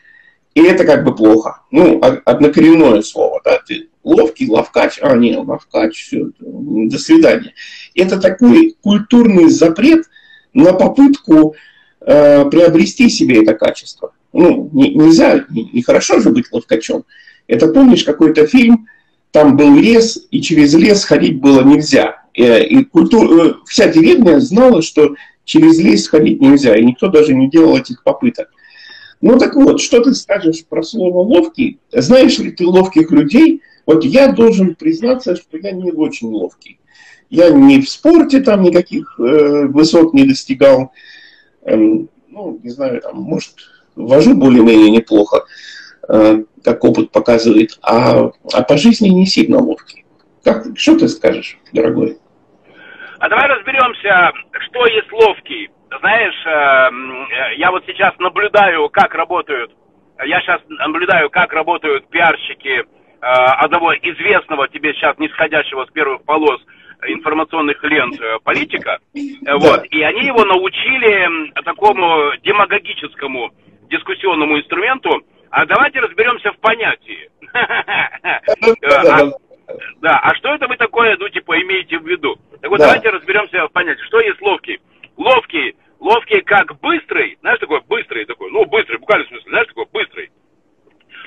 и 0.54 0.62
это 0.62 0.86
как 0.86 1.04
бы 1.04 1.16
плохо. 1.16 1.62
Ну, 1.72 2.00
однокоренное 2.02 3.02
слово, 3.02 3.42
да, 3.44 3.60
ты 3.68 3.90
ловкий, 4.04 4.48
ловкач, 4.48 5.00
а 5.02 5.16
не, 5.16 5.36
ловкач, 5.36 6.06
все, 6.06 6.30
до 6.40 7.00
свидания. 7.00 7.54
Это 7.96 8.20
такой 8.20 8.76
культурный 8.82 9.50
запрет 9.50 10.06
на 10.54 10.74
попытку 10.74 11.56
э, 12.02 12.46
приобрести 12.46 13.10
себе 13.10 13.42
это 13.42 13.56
качество. 13.56 14.14
Ну, 14.34 14.70
не, 14.74 14.94
нельзя, 14.96 15.46
нехорошо 15.50 16.16
не 16.16 16.22
же 16.22 16.30
быть 16.32 16.52
ловкачом. 16.52 17.06
Это 17.48 17.68
помнишь 17.68 18.04
какой-то 18.04 18.48
фильм, 18.48 18.88
там 19.32 19.56
был 19.56 19.76
лес, 19.76 20.28
и 20.32 20.42
через 20.42 20.74
лес 20.74 21.06
ходить 21.06 21.40
было 21.40 21.64
нельзя. 21.64 22.24
Э, 22.36 22.64
и 22.64 22.84
культур, 22.84 23.32
э, 23.32 23.54
вся 23.66 23.88
деревня 23.88 24.40
знала, 24.40 24.82
что 24.82 25.16
через 25.46 25.80
лес 25.80 26.08
ходить 26.08 26.42
нельзя, 26.42 26.76
и 26.76 26.84
никто 26.84 27.08
даже 27.08 27.34
не 27.34 27.50
делал 27.50 27.78
этих 27.78 28.04
попыток. 28.04 28.50
Ну 29.22 29.38
так 29.38 29.56
вот, 29.56 29.80
что 29.80 30.02
ты 30.02 30.14
скажешь 30.16 30.66
про 30.66 30.84
слово 30.84 31.20
ловкий? 31.20 31.80
Знаешь 31.92 32.40
ли 32.40 32.52
ты 32.52 32.66
ловких 32.66 33.12
людей? 33.12 33.62
Вот 33.86 34.04
я 34.04 34.32
должен 34.32 34.76
признаться, 34.76 35.36
что 35.36 35.58
я 35.58 35.72
не 35.72 35.92
очень 35.92 36.28
ловкий. 36.28 36.80
Я 37.30 37.50
ни 37.50 37.82
в 37.82 37.90
спорте 37.90 38.42
там 38.42 38.64
никаких 38.64 39.16
э, 39.20 39.68
высот 39.68 40.14
не 40.14 40.26
достигал. 40.26 40.92
Эм, 41.64 42.10
ну, 42.30 42.60
не 42.64 42.70
знаю, 42.70 43.02
там, 43.02 43.18
может, 43.22 43.54
вожу 43.96 44.36
более-менее 44.36 44.92
неплохо, 44.92 45.46
э, 46.10 46.44
как 46.64 46.84
опыт 46.84 47.12
показывает, 47.12 47.78
а, 47.82 48.32
а 48.54 48.62
по 48.64 48.78
жизни 48.78 49.10
не 49.10 49.26
сильно 49.26 49.60
ловкий. 49.60 50.06
Как, 50.44 50.66
что 50.76 50.98
ты 50.98 51.08
скажешь, 51.08 51.58
дорогой? 51.72 52.18
А 53.20 53.30
давай 53.30 53.48
разберемся, 53.48 54.32
что 54.68 54.86
есть 54.88 55.12
ловкий. 55.12 55.70
Знаешь, 56.00 56.46
э, 56.46 57.56
я 57.58 57.72
вот 57.72 57.84
сейчас 57.88 58.14
наблюдаю, 58.20 58.90
как 58.90 59.14
работают, 59.14 59.72
я 60.26 60.42
сейчас 60.42 60.62
наблюдаю, 60.68 61.30
как 61.30 61.54
работают 61.54 62.10
пиарщики 62.10 62.80
э, 62.80 62.84
одного 63.22 63.94
известного 63.94 64.68
тебе 64.68 64.94
сейчас 64.94 65.18
нисходящего 65.20 65.86
с 65.86 65.92
первых 65.92 66.24
полос 66.24 66.62
информационных 67.08 67.84
лент 67.84 68.20
э, 68.20 68.40
политика. 68.44 69.00
Да. 69.14 69.58
Вот. 69.58 69.86
И 69.86 70.02
они 70.02 70.26
его 70.26 70.44
научили 70.46 71.52
такому 71.64 72.32
демагогическому 72.44 73.52
дискуссионному 73.98 74.58
инструменту. 74.60 75.10
А 75.50 75.66
давайте 75.66 76.00
разберемся 76.00 76.52
в 76.52 76.58
понятии. 76.60 77.30
Да, 80.02 80.20
а 80.20 80.36
что 80.36 80.54
это 80.54 80.68
вы 80.68 80.76
такое, 80.76 81.16
ну, 81.18 81.30
типа, 81.30 81.60
имеете 81.62 81.98
в 81.98 82.06
виду? 82.06 82.36
Так 82.62 82.70
вот, 82.70 82.80
давайте 82.80 83.10
разберемся 83.10 83.66
в 83.68 83.72
понятии. 83.72 84.04
Что 84.04 84.20
есть 84.20 84.42
ловкий? 84.42 84.80
Ловкий, 85.16 85.76
ловкий 86.02 86.42
как 86.42 86.78
быстрый 86.82 88.26
такой, 88.26 88.52
ну, 88.52 88.66
быстрый, 88.66 88.98
буквально 88.98 89.26
в 89.26 89.30
смысле, 89.30 89.50
знаешь, 89.50 89.68
такой 89.68 89.86
быстрый. 89.92 90.32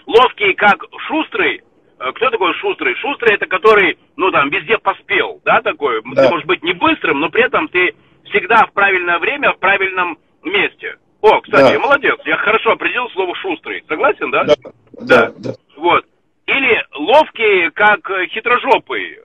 Ловкий 0.07 0.53
как 0.53 0.85
шустрый, 1.09 1.63
Э, 1.99 2.13
кто 2.13 2.31
такой 2.31 2.53
шустрый? 2.55 2.95
Шустрый 2.97 3.35
это 3.35 3.47
который, 3.47 3.99
ну 4.17 4.31
там, 4.31 4.51
везде 4.51 4.79
поспел, 4.79 5.41
да, 5.45 5.61
такой. 5.63 6.03
Да. 6.15 6.25
Ты 6.25 6.29
можешь 6.31 6.47
быть 6.47 6.63
не 6.63 6.73
быстрым, 6.73 7.21
но 7.21 7.31
при 7.31 7.45
этом 7.45 7.69
ты 7.69 7.95
всегда 8.25 8.67
в 8.67 8.73
правильное 8.73 9.19
время, 9.19 9.53
в 9.53 9.59
правильном 9.59 10.19
месте. 10.43 10.97
О, 11.23 11.41
кстати, 11.41 11.75
да. 11.75 11.81
молодец, 11.81 12.19
я 12.25 12.37
хорошо 12.37 12.73
определил 12.73 13.09
слово 13.11 13.35
шустрый. 13.37 13.83
Согласен, 13.89 14.31
да? 14.31 14.45
Да. 14.45 14.55
Да. 15.01 15.33
да. 15.39 15.51
Вот. 15.77 16.05
Или 16.47 16.85
ловкий, 16.95 17.71
как 17.71 18.09
хитрожопый, 18.29 19.19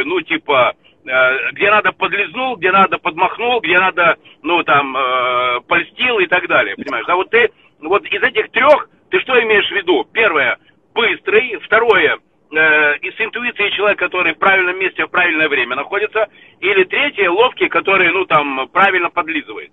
такой, 0.00 0.04
ну, 0.04 0.20
типа, 0.20 0.72
э, 1.04 1.52
где 1.52 1.70
надо 1.70 1.92
подлизнул, 1.92 2.56
где 2.56 2.70
надо 2.72 2.98
подмахнул, 2.98 3.60
где 3.60 3.78
надо, 3.78 4.16
ну, 4.42 4.62
там, 4.62 4.96
э, 4.96 5.60
польстил 5.66 6.18
и 6.18 6.26
так 6.26 6.46
далее, 6.48 6.76
понимаешь? 6.76 7.06
А 7.08 7.16
вот 7.16 7.30
ты, 7.30 7.50
вот 7.80 8.04
из 8.04 8.22
этих 8.22 8.50
трех, 8.50 8.88
ты 9.10 9.20
что 9.20 9.40
имеешь 9.42 9.68
в 9.68 9.74
виду? 9.74 10.06
Первое– 10.12 10.56
быстрый. 10.94 11.58
Второе, 11.64 12.18
э, 12.52 12.96
и 13.02 13.10
с 13.10 13.20
интуицией 13.20 13.70
человек, 13.76 13.98
который 13.98 14.34
в 14.34 14.38
правильном 14.38 14.78
месте 14.78 15.04
в 15.04 15.10
правильное 15.10 15.48
время 15.48 15.76
находится. 15.76 16.26
Или 16.60 16.84
третье, 16.84 17.30
ловкий, 17.30 17.68
который, 17.68 18.10
ну, 18.12 18.24
там, 18.26 18.68
правильно 18.72 19.10
подлизывает. 19.10 19.70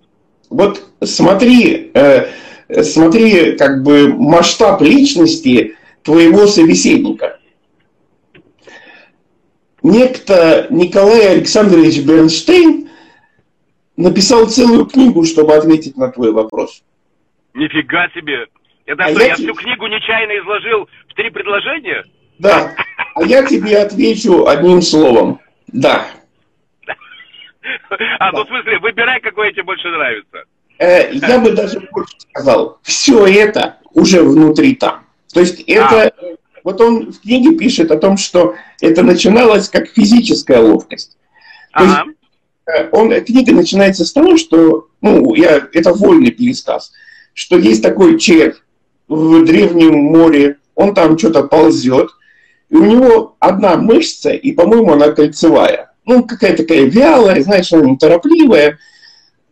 Вот 0.50 0.80
смотри, 1.02 1.90
э, 1.94 2.26
смотри, 2.82 3.56
как 3.58 3.82
бы 3.82 4.14
масштаб 4.14 4.80
личности 4.80 5.76
твоего 6.02 6.46
собеседника. 6.46 7.37
Некто 9.82 10.66
Николай 10.70 11.32
Александрович 11.32 12.04
Бернштейн 12.04 12.88
написал 13.96 14.46
целую 14.46 14.86
книгу, 14.86 15.24
чтобы 15.24 15.54
ответить 15.54 15.96
на 15.96 16.10
твой 16.10 16.32
вопрос. 16.32 16.82
Нифига 17.54 18.08
себе! 18.10 18.46
Это 18.86 19.04
а 19.04 19.10
что, 19.10 19.20
я, 19.20 19.26
я 19.26 19.34
всю 19.34 19.54
книгу 19.54 19.86
нечаянно 19.86 20.38
изложил 20.38 20.88
в 21.08 21.14
три 21.14 21.30
предложения? 21.30 22.04
Да. 22.38 22.74
А 23.14 23.22
я 23.24 23.44
тебе 23.44 23.78
отвечу 23.78 24.46
одним 24.46 24.82
словом. 24.82 25.40
Да. 25.68 26.06
А, 28.18 28.32
ну 28.32 28.44
в 28.44 28.48
смысле, 28.48 28.78
выбирай, 28.78 29.20
какое 29.20 29.52
тебе 29.52 29.64
больше 29.64 29.88
нравится. 29.88 30.44
Э, 30.78 31.12
я 31.12 31.38
бы 31.38 31.52
даже 31.52 31.80
больше 31.92 32.14
сказал, 32.30 32.78
все 32.82 33.26
это 33.26 33.76
уже 33.92 34.22
внутри 34.22 34.74
там. 34.74 35.04
То 35.32 35.40
есть 35.40 35.60
это, 35.66 36.08
а. 36.08 36.36
Вот 36.68 36.82
он 36.82 37.12
в 37.12 37.20
книге 37.22 37.56
пишет 37.56 37.90
о 37.90 37.96
том, 37.96 38.18
что 38.18 38.54
это 38.82 39.02
начиналось 39.02 39.70
как 39.70 39.88
физическая 39.88 40.60
ловкость. 40.60 41.16
То 41.72 41.80
ага. 41.80 42.04
есть, 42.04 42.18
э, 42.66 42.88
он, 42.92 43.24
книга 43.24 43.54
начинается 43.54 44.04
с 44.04 44.12
того, 44.12 44.36
что, 44.36 44.88
ну, 45.00 45.34
я, 45.34 45.66
это 45.72 45.94
вольный 45.94 46.30
пересказ, 46.30 46.92
что 47.32 47.56
есть 47.56 47.82
такой 47.82 48.18
червь, 48.18 48.56
в 49.08 49.46
древнем 49.46 49.94
море, 49.94 50.58
он 50.74 50.92
там 50.92 51.16
что-то 51.16 51.44
ползет, 51.44 52.10
и 52.68 52.76
у 52.76 52.84
него 52.84 53.36
одна 53.38 53.78
мышца, 53.78 54.32
и, 54.32 54.52
по-моему, 54.52 54.92
она 54.92 55.12
кольцевая. 55.12 55.92
Ну, 56.04 56.22
какая 56.24 56.54
такая 56.54 56.82
вялая, 56.82 57.42
знаешь, 57.42 57.72
она 57.72 57.86
неторопливая. 57.86 58.78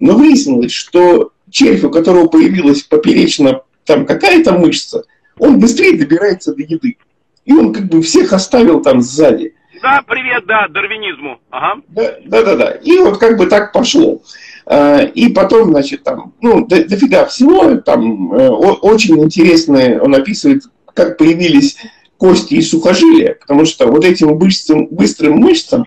Но 0.00 0.18
выяснилось, 0.18 0.72
что 0.72 1.32
червь, 1.50 1.82
у 1.82 1.88
которого 1.88 2.26
появилась 2.26 2.82
поперечно 2.82 3.62
там 3.86 4.04
какая-то 4.04 4.52
мышца, 4.52 5.04
он 5.38 5.58
быстрее 5.60 5.96
добирается 5.96 6.54
до 6.54 6.60
еды. 6.60 6.98
И 7.46 7.52
он 7.52 7.72
как 7.72 7.88
бы 7.88 8.02
всех 8.02 8.32
оставил 8.32 8.82
там 8.82 9.00
сзади. 9.00 9.54
Да, 9.82 10.02
привет, 10.06 10.44
да, 10.46 10.66
дарвинизму. 10.68 11.38
Ага. 11.50 11.80
Да, 11.88 12.14
да, 12.24 12.42
да, 12.42 12.56
да. 12.56 12.70
И 12.72 12.98
вот 12.98 13.18
как 13.18 13.38
бы 13.38 13.46
так 13.46 13.72
пошло. 13.72 14.20
А, 14.66 14.98
и 14.98 15.28
потом, 15.28 15.70
значит, 15.70 16.02
там, 16.02 16.32
ну, 16.40 16.66
до, 16.66 16.84
дофига 16.84 17.24
всего, 17.26 17.76
там 17.76 18.32
э, 18.32 18.48
очень 18.48 19.22
интересно 19.22 20.00
он 20.02 20.14
описывает, 20.14 20.64
как 20.92 21.18
появились 21.18 21.76
кости 22.16 22.54
и 22.54 22.62
сухожилия, 22.62 23.36
потому 23.40 23.64
что 23.64 23.86
вот 23.86 24.04
этим 24.04 24.36
быстрым, 24.38 24.88
быстрым 24.90 25.36
мышцам 25.36 25.86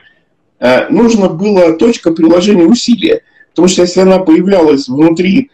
э, 0.60 0.88
нужно 0.89 1.28
было 1.28 1.74
точка 1.74 2.12
приложения 2.12 2.65
усилия. 2.65 3.24
Потому 3.50 3.67
что 3.67 3.82
если 3.82 4.00
она 4.02 4.19
появлялась 4.19 4.88
внутри 4.88 5.52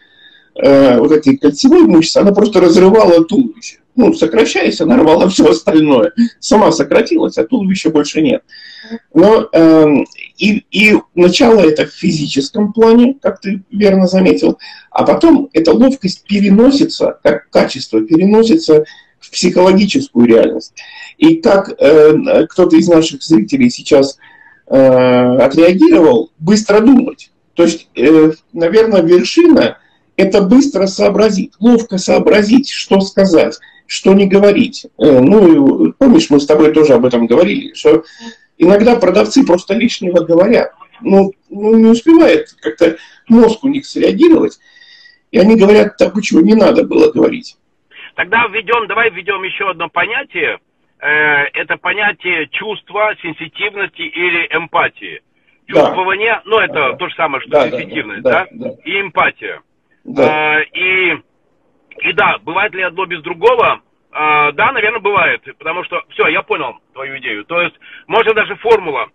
э, 0.62 0.98
вот 0.98 1.12
этой 1.12 1.36
кольцевой 1.36 1.82
мышцы, 1.82 2.18
она 2.18 2.32
просто 2.32 2.60
разрывала 2.60 3.24
туловище 3.24 3.78
ну, 3.96 4.12
сокращаясь, 4.12 4.80
она 4.80 4.96
рвала 4.96 5.28
все 5.28 5.50
остальное. 5.50 6.12
Сама 6.38 6.70
сократилась, 6.70 7.38
а 7.38 7.44
туловища 7.44 7.90
больше 7.90 8.20
нет. 8.20 8.42
Но 9.12 9.48
э, 9.52 9.86
и, 10.36 10.64
и 10.70 10.96
начало 11.14 11.60
это 11.60 11.86
в 11.86 11.92
физическом 11.92 12.72
плане, 12.72 13.16
как 13.20 13.40
ты 13.40 13.62
верно 13.70 14.06
заметил, 14.06 14.58
а 14.90 15.04
потом 15.04 15.48
эта 15.54 15.72
ловкость 15.72 16.24
переносится, 16.24 17.18
как 17.22 17.48
качество, 17.48 18.00
переносится 18.02 18.84
в 19.18 19.30
психологическую 19.30 20.26
реальность. 20.26 20.74
И 21.16 21.36
как 21.36 21.72
э, 21.80 22.46
кто-то 22.48 22.76
из 22.76 22.86
наших 22.88 23.22
зрителей 23.22 23.70
сейчас 23.70 24.18
э, 24.68 24.76
отреагировал, 24.76 26.30
быстро 26.38 26.80
думать. 26.80 27.30
То 27.54 27.62
есть, 27.62 27.88
э, 27.96 28.32
наверное, 28.52 29.00
вершина– 29.00 29.78
это 30.16 30.42
быстро 30.42 30.86
сообразить, 30.86 31.52
ловко 31.60 31.98
сообразить, 31.98 32.70
что 32.70 33.00
сказать 33.00 33.58
что 33.86 34.14
не 34.14 34.26
говорить. 34.26 34.86
Э, 34.98 35.20
ну, 35.20 35.92
помнишь, 35.92 36.30
мы 36.30 36.40
с 36.40 36.46
тобой 36.46 36.72
тоже 36.72 36.94
об 36.94 37.04
этом 37.04 37.26
говорили, 37.26 37.72
что 37.74 38.04
иногда 38.58 38.96
продавцы 38.96 39.44
просто 39.46 39.74
лишнего 39.74 40.24
говорят. 40.24 40.72
Ну, 41.00 41.32
ну 41.50 41.76
не 41.76 41.86
успевает 41.86 42.48
как-то 42.60 42.96
мозг 43.28 43.64
у 43.64 43.68
них 43.68 43.86
среагировать, 43.86 44.58
и 45.30 45.38
они 45.38 45.56
говорят 45.56 45.96
так, 45.96 46.20
чего 46.22 46.40
не 46.40 46.54
надо 46.54 46.84
было 46.84 47.12
говорить. 47.12 47.56
Тогда 48.14 48.46
введем, 48.48 48.86
давай 48.86 49.10
введем 49.10 49.42
еще 49.42 49.70
одно 49.70 49.88
понятие. 49.88 50.58
Э, 50.98 51.44
это 51.52 51.76
понятие 51.76 52.48
чувства, 52.48 53.14
сенситивности 53.22 54.02
или 54.02 54.48
эмпатии. 54.50 55.22
Чувствование, 55.66 56.34
да. 56.34 56.42
ну 56.44 56.58
это 56.58 56.72
да. 56.72 56.92
то 56.92 57.08
же 57.08 57.14
самое, 57.16 57.42
что 57.42 57.50
да, 57.50 57.70
сенситивность, 57.70 58.22
да, 58.22 58.30
да, 58.30 58.46
да, 58.52 58.68
да? 58.70 58.74
И 58.84 59.00
эмпатия. 59.00 59.60
Да. 60.06 60.60
Э, 60.60 60.64
и 60.72 61.20
и 62.00 62.12
да, 62.12 62.38
бывает 62.42 62.74
ли 62.74 62.82
одно 62.82 63.06
без 63.06 63.22
другого? 63.22 63.80
А, 64.12 64.52
да, 64.52 64.72
наверное, 64.72 65.00
бывает. 65.00 65.42
Потому 65.58 65.84
что, 65.84 66.02
все, 66.10 66.28
я 66.28 66.42
понял 66.42 66.76
твою 66.92 67.18
идею. 67.18 67.44
То 67.44 67.60
есть, 67.60 67.74
можно 68.06 68.34
даже 68.34 68.54
формула. 68.56 69.08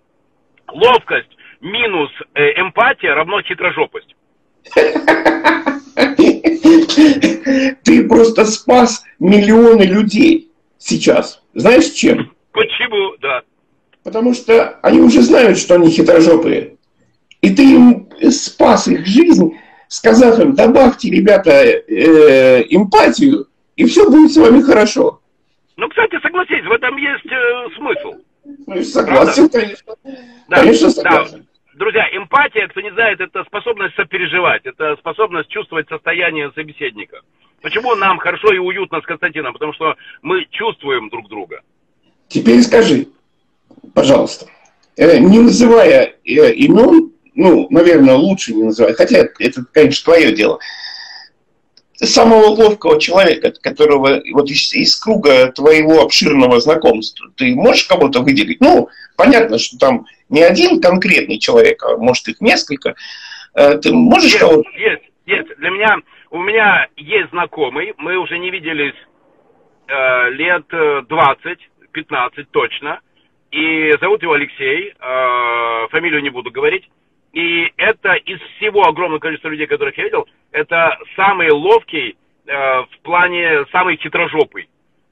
Ловкость 0.67 1.29
минус 1.61 2.09
э, 2.33 2.59
эмпатия 2.59 3.13
равно 3.13 3.41
хитрожопость. 3.41 4.15
Ты 7.83 8.07
просто 8.07 8.45
спас 8.45 9.03
миллионы 9.19 9.83
людей 9.83 10.51
сейчас. 10.77 11.41
Знаешь 11.53 11.89
чем? 11.91 12.31
Почему, 12.51 13.15
да. 13.21 13.41
Потому 14.03 14.33
что 14.33 14.79
они 14.81 14.99
уже 14.99 15.21
знают, 15.21 15.57
что 15.57 15.75
они 15.75 15.89
хитрожопые. 15.89 16.75
И 17.41 17.53
ты 17.53 17.63
им 17.63 18.09
спас 18.29 18.87
их 18.87 19.05
жизнь 19.05 19.57
сказав 19.91 20.39
им, 20.39 20.55
добавьте, 20.55 21.09
ребята, 21.09 21.51
э, 21.51 22.63
эмпатию, 22.69 23.47
и 23.75 23.85
все 23.85 24.09
будет 24.09 24.31
с 24.31 24.37
вами 24.37 24.61
хорошо. 24.61 25.19
Ну, 25.75 25.89
кстати, 25.89 26.17
согласись, 26.21 26.65
в 26.65 26.71
этом 26.71 26.95
есть 26.95 27.25
э, 27.25 27.75
смысл. 27.75 28.13
Ну, 28.67 28.83
согласен, 28.83 29.49
Правда? 29.49 29.59
конечно. 29.59 29.93
Да, 30.47 30.57
конечно, 30.57 30.89
согласен. 30.91 31.39
Да. 31.39 31.77
Друзья, 31.77 32.07
эмпатия, 32.13 32.67
кто 32.69 32.79
не 32.79 32.91
знает, 32.91 33.19
это 33.19 33.43
способность 33.43 33.95
сопереживать, 33.95 34.65
это 34.65 34.95
способность 34.97 35.49
чувствовать 35.49 35.89
состояние 35.89 36.51
собеседника. 36.55 37.19
Почему 37.61 37.93
нам 37.95 38.17
хорошо 38.17 38.53
и 38.53 38.59
уютно 38.59 39.01
с 39.01 39.05
Константином? 39.05 39.51
Потому 39.51 39.73
что 39.73 39.95
мы 40.21 40.45
чувствуем 40.51 41.09
друг 41.09 41.27
друга. 41.27 41.61
Теперь 42.29 42.61
скажи, 42.61 43.07
пожалуйста, 43.93 44.45
э, 44.95 45.17
не 45.17 45.39
называя 45.39 46.15
э, 46.23 46.53
имен, 46.53 47.11
ну, 47.33 47.67
наверное, 47.69 48.15
лучше 48.15 48.53
не 48.53 48.63
называть, 48.63 48.97
хотя 48.97 49.27
это, 49.39 49.65
конечно, 49.73 50.03
твое 50.05 50.33
дело, 50.33 50.59
самого 51.95 52.47
ловкого 52.47 52.99
человека, 52.99 53.51
которого 53.61 54.21
вот 54.33 54.49
из, 54.49 54.73
из 54.73 54.95
круга 54.99 55.51
твоего 55.51 56.01
обширного 56.01 56.59
знакомства, 56.59 57.29
ты 57.35 57.55
можешь 57.55 57.85
кого-то 57.85 58.21
выделить? 58.21 58.59
Ну, 58.59 58.89
понятно, 59.17 59.59
что 59.59 59.77
там 59.77 60.05
не 60.29 60.41
один 60.41 60.81
конкретный 60.81 61.37
человек, 61.37 61.83
а 61.83 61.97
может 61.97 62.27
их 62.27 62.41
несколько. 62.41 62.95
Э, 63.53 63.77
ты 63.77 63.93
можешь 63.93 64.31
есть, 64.31 64.39
кого-то? 64.39 64.69
Есть, 64.71 65.03
есть. 65.25 65.57
Для 65.57 65.69
меня, 65.69 65.97
у 66.31 66.39
меня 66.39 66.87
есть 66.95 67.29
знакомый, 67.29 67.93
мы 67.97 68.17
уже 68.17 68.39
не 68.39 68.49
виделись 68.49 68.95
э, 69.87 70.29
лет 70.31 70.65
20, 71.07 71.45
э, 71.45 71.55
15 71.91 72.51
точно. 72.51 72.99
И 73.51 73.93
зовут 73.99 74.23
его 74.23 74.33
Алексей, 74.33 74.93
э, 74.97 75.87
фамилию 75.89 76.21
не 76.21 76.29
буду 76.29 76.51
говорить. 76.51 76.89
И 77.33 77.71
это 77.77 78.13
из 78.13 78.39
всего 78.57 78.83
огромного 78.83 79.19
количества 79.19 79.49
людей, 79.49 79.67
которых 79.67 79.97
я 79.97 80.03
видел, 80.03 80.27
это 80.51 80.97
самый 81.15 81.49
ловкий 81.49 82.17
э, 82.45 82.81
в 82.81 82.99
плане, 83.03 83.65
самый 83.71 83.97
хитрожопый 83.97 84.67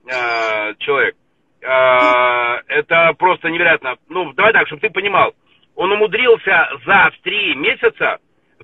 э, 0.06 0.74
человек. 0.80 1.16
Э, 1.62 2.62
это 2.68 3.14
просто 3.18 3.50
невероятно. 3.50 3.96
Ну, 4.10 4.34
давай 4.34 4.52
так, 4.52 4.68
чтобы 4.68 4.82
ты 4.82 4.90
понимал. 4.90 5.34
Он 5.76 5.92
умудрился 5.94 6.70
за 6.86 7.12
три 7.24 7.56
месяца 7.56 8.20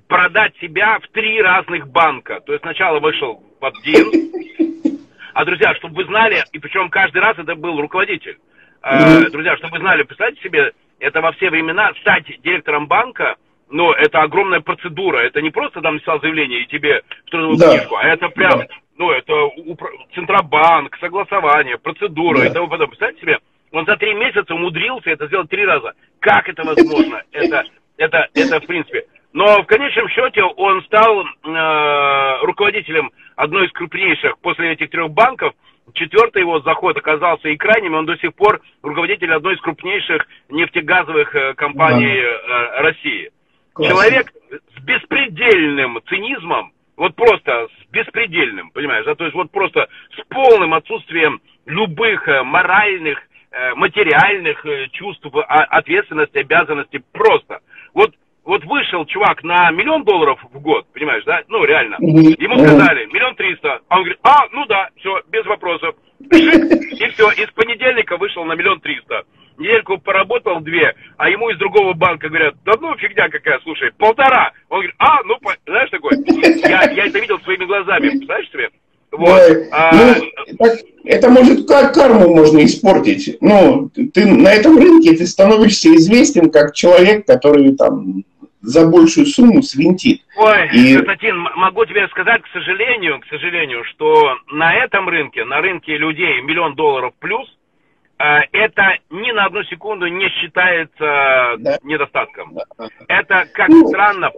продать 0.06 0.54
себя 0.60 0.98
в 0.98 1.08
три 1.08 1.40
разных 1.40 1.88
банка. 1.88 2.40
То 2.40 2.52
есть 2.52 2.62
сначала 2.62 3.00
вышел 3.00 3.42
в 3.58 3.64
один, 3.64 4.06
а, 5.32 5.44
друзья, 5.46 5.74
чтобы 5.76 5.96
вы 5.96 6.04
знали, 6.04 6.44
и 6.52 6.58
причем 6.58 6.90
каждый 6.90 7.22
раз 7.22 7.38
это 7.38 7.54
был 7.54 7.80
руководитель. 7.80 8.38
Э, 8.82 9.30
друзья, 9.30 9.56
чтобы 9.56 9.72
вы 9.72 9.78
знали, 9.80 10.02
представьте 10.02 10.42
себе, 10.42 10.72
это 10.98 11.20
во 11.20 11.32
все 11.32 11.50
времена 11.50 11.92
стать 12.00 12.24
директором 12.42 12.86
банка, 12.86 13.36
но 13.68 13.92
это 13.92 14.20
огромная 14.20 14.60
процедура. 14.60 15.18
Это 15.18 15.42
не 15.42 15.50
просто 15.50 15.80
там 15.80 15.94
написал 15.94 16.20
заявление 16.20 16.62
и 16.62 16.66
тебе 16.66 17.02
в 17.26 17.30
трудовую 17.30 17.58
да. 17.58 17.70
книжку, 17.70 17.96
а 17.96 18.04
это 18.04 18.28
прям, 18.28 18.60
да. 18.60 18.66
ну, 18.96 19.10
это 19.10 19.34
упро... 19.44 19.90
Центробанк, 20.14 20.96
согласование, 20.98 21.78
процедура 21.78 22.38
да. 22.38 22.46
и 22.46 22.52
тому 22.52 22.68
подобное. 22.68 22.96
Представьте 22.96 23.20
себе, 23.20 23.38
он 23.72 23.84
за 23.86 23.96
три 23.96 24.14
месяца 24.14 24.54
умудрился 24.54 25.10
это 25.10 25.26
сделать 25.26 25.50
три 25.50 25.64
раза. 25.64 25.94
Как 26.20 26.48
это 26.48 26.62
возможно? 26.62 27.22
Это, 27.32 27.64
это, 27.98 28.28
это 28.34 28.60
в 28.60 28.66
принципе. 28.66 29.06
Но 29.32 29.62
в 29.62 29.66
конечном 29.66 30.08
счете 30.08 30.42
он 30.42 30.82
стал 30.84 31.24
э, 31.24 32.44
руководителем 32.46 33.10
одной 33.36 33.66
из 33.66 33.72
крупнейших 33.72 34.38
после 34.38 34.72
этих 34.72 34.90
трех 34.90 35.10
банков– 35.10 35.52
Четвертый 35.94 36.42
его 36.42 36.60
заход 36.60 36.96
оказался 36.96 37.48
и 37.48 37.56
крайним, 37.56 37.94
он 37.94 38.06
до 38.06 38.16
сих 38.16 38.34
пор 38.34 38.60
руководитель 38.82 39.32
одной 39.32 39.54
из 39.54 39.60
крупнейших 39.60 40.26
нефтегазовых 40.48 41.34
э, 41.34 41.54
компаний 41.54 42.20
да. 42.20 42.78
Э, 42.78 42.82
России. 42.82 43.30
Классно. 43.76 43.94
Человек 43.94 44.32
с 44.76 44.82
беспредельным 44.82 46.00
цинизмом, 46.08 46.72
вот 46.96 47.14
просто 47.14 47.68
с 47.68 47.90
беспредельным, 47.92 48.70
понимаешь, 48.70 49.04
да, 49.04 49.14
то 49.14 49.24
есть 49.24 49.34
вот 49.34 49.50
просто 49.50 49.88
с 50.16 50.26
полным 50.28 50.74
отсутствием 50.74 51.40
любых 51.66 52.26
э, 52.28 52.42
моральных, 52.42 53.18
материальных 53.74 54.66
чувств, 54.92 55.26
а, 55.34 55.64
ответственности, 55.78 56.36
обязанностей, 56.38 57.00
просто. 57.12 57.60
Вот 57.94 58.12
вот 58.46 58.64
вышел 58.64 59.04
чувак 59.06 59.42
на 59.42 59.70
миллион 59.72 60.04
долларов 60.04 60.38
в 60.52 60.60
год, 60.60 60.86
понимаешь, 60.94 61.24
да? 61.24 61.42
Ну, 61.48 61.64
реально. 61.64 61.96
Ему 61.98 62.58
сказали, 62.58 63.06
миллион 63.06 63.34
триста. 63.34 63.80
А 63.88 63.96
он 63.96 64.04
говорит, 64.04 64.20
а, 64.22 64.46
ну 64.52 64.64
да, 64.66 64.88
все, 65.00 65.20
без 65.28 65.44
вопросов. 65.46 65.96
И 66.20 67.06
все, 67.08 67.30
из 67.32 67.50
понедельника 67.50 68.16
вышел 68.16 68.44
на 68.44 68.54
миллион 68.54 68.80
триста. 68.80 69.24
Недельку 69.58 69.98
поработал 69.98 70.60
две, 70.60 70.94
а 71.16 71.30
ему 71.30 71.48
из 71.50 71.58
другого 71.58 71.94
банка 71.94 72.28
говорят, 72.28 72.54
да 72.64 72.74
ну 72.80 72.94
фигня 72.96 73.28
какая, 73.28 73.58
слушай, 73.60 73.90
полтора. 73.96 74.52
Он 74.68 74.78
говорит, 74.78 74.94
а, 74.98 75.22
ну, 75.24 75.36
знаешь 75.66 75.90
такое, 75.90 76.18
я, 76.68 76.90
я 76.90 77.06
это 77.06 77.18
видел 77.18 77.38
своими 77.40 77.64
глазами, 77.64 78.10
представляешь 78.10 78.50
себе? 78.50 78.70
Вот. 79.12 79.40
А... 79.72 79.92
Ну, 79.94 80.56
так, 80.58 80.78
это 81.04 81.30
может 81.30 81.66
как 81.66 81.94
карму 81.94 82.34
можно 82.34 82.64
испортить. 82.64 83.38
Ну, 83.40 83.88
ты 84.12 84.26
на 84.26 84.52
этом 84.52 84.76
рынке 84.78 85.16
ты 85.16 85.26
становишься 85.26 85.94
известен 85.94 86.50
как 86.50 86.74
человек, 86.74 87.26
который 87.26 87.74
там 87.76 88.24
за 88.60 88.86
большую 88.86 89.26
сумму 89.26 89.62
свинтит. 89.62 90.22
Ой, 90.36 90.68
и... 90.72 90.96
Константин, 90.96 91.38
могу 91.56 91.84
тебе 91.86 92.08
сказать, 92.08 92.42
к 92.42 92.48
сожалению, 92.52 93.20
к 93.20 93.26
сожалению, 93.26 93.84
что 93.84 94.34
на 94.50 94.74
этом 94.74 95.08
рынке, 95.08 95.44
на 95.44 95.60
рынке 95.60 95.96
людей 95.96 96.42
миллион 96.42 96.74
долларов 96.74 97.14
плюс, 97.20 97.46
это 98.18 98.98
ни 99.10 99.30
на 99.32 99.44
одну 99.46 99.62
секунду 99.64 100.06
не 100.06 100.28
считается 100.30 101.56
да. 101.58 101.78
недостатком. 101.82 102.54
Да. 102.54 102.88
Это 103.08 103.46
как 103.52 103.68
ну... 103.68 103.86
странно. 103.88 104.30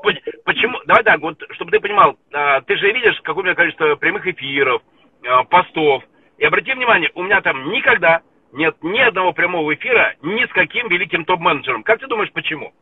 Почему? 0.44 0.78
Давай 0.86 1.04
так, 1.04 1.20
вот, 1.20 1.40
чтобы 1.50 1.70
ты 1.70 1.80
понимал, 1.80 2.16
э, 2.32 2.60
ты 2.66 2.76
же 2.76 2.92
видишь, 2.92 3.20
какое 3.22 3.42
у 3.42 3.44
меня 3.44 3.54
количество 3.54 3.94
прямых 3.94 4.26
эфиров, 4.26 4.82
э, 5.22 5.44
постов. 5.48 6.02
И 6.38 6.44
обрати 6.44 6.72
внимание, 6.72 7.10
у 7.14 7.22
меня 7.22 7.40
там 7.40 7.70
никогда 7.70 8.22
нет 8.52 8.76
ни 8.82 8.98
одного 9.00 9.32
прямого 9.32 9.74
эфира 9.74 10.14
ни 10.22 10.44
с 10.44 10.52
каким 10.52 10.88
великим 10.88 11.24
топ-менеджером. 11.24 11.82
Как 11.82 12.00
ты 12.00 12.06
думаешь, 12.06 12.32
почему? 12.32 12.72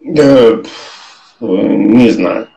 Э, 0.00 0.62
не 1.40 2.10
знаю. 2.10 2.48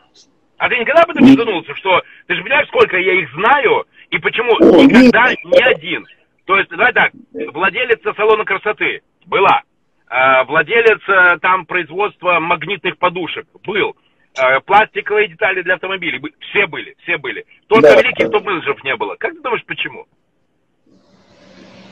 А 0.58 0.68
ты 0.68 0.78
никогда 0.78 1.04
об 1.04 1.10
этом 1.10 1.24
не 1.24 1.32
задумывался, 1.32 1.74
что 1.76 2.02
ты 2.28 2.36
же 2.36 2.44
понимаешь, 2.44 2.68
сколько 2.68 2.98
я 2.98 3.14
их 3.14 3.32
знаю, 3.34 3.86
и 4.10 4.18
почему 4.20 4.52
О, 4.60 4.84
никогда 4.84 5.30
нет. 5.30 5.44
ни 5.46 5.62
один. 5.62 6.06
То 6.50 6.58
есть, 6.58 6.72
давай 6.72 6.92
так, 6.94 7.12
владелец 7.54 8.00
салона 8.18 8.44
красоты 8.44 9.04
была, 9.28 9.62
а, 10.08 10.44
владелец 10.46 11.00
э, 11.08 11.38
там 11.44 11.68
производства 11.68 12.40
магнитных 12.40 12.98
подушек 12.98 13.46
был, 13.64 13.96
а, 14.36 14.60
пластиковые 14.62 15.28
детали 15.28 15.62
для 15.62 15.76
автомобилей, 15.76 16.20
все 16.50 16.66
были, 16.66 16.96
все 17.04 17.20
были. 17.20 17.46
Только 17.68 17.90
да, 17.90 18.02
великих 18.02 18.32
топ-менеджеров 18.32 18.84
не 18.84 18.96
было. 18.96 19.16
Как 19.20 19.34
ты 19.34 19.42
думаешь, 19.42 19.64
почему? 19.68 20.08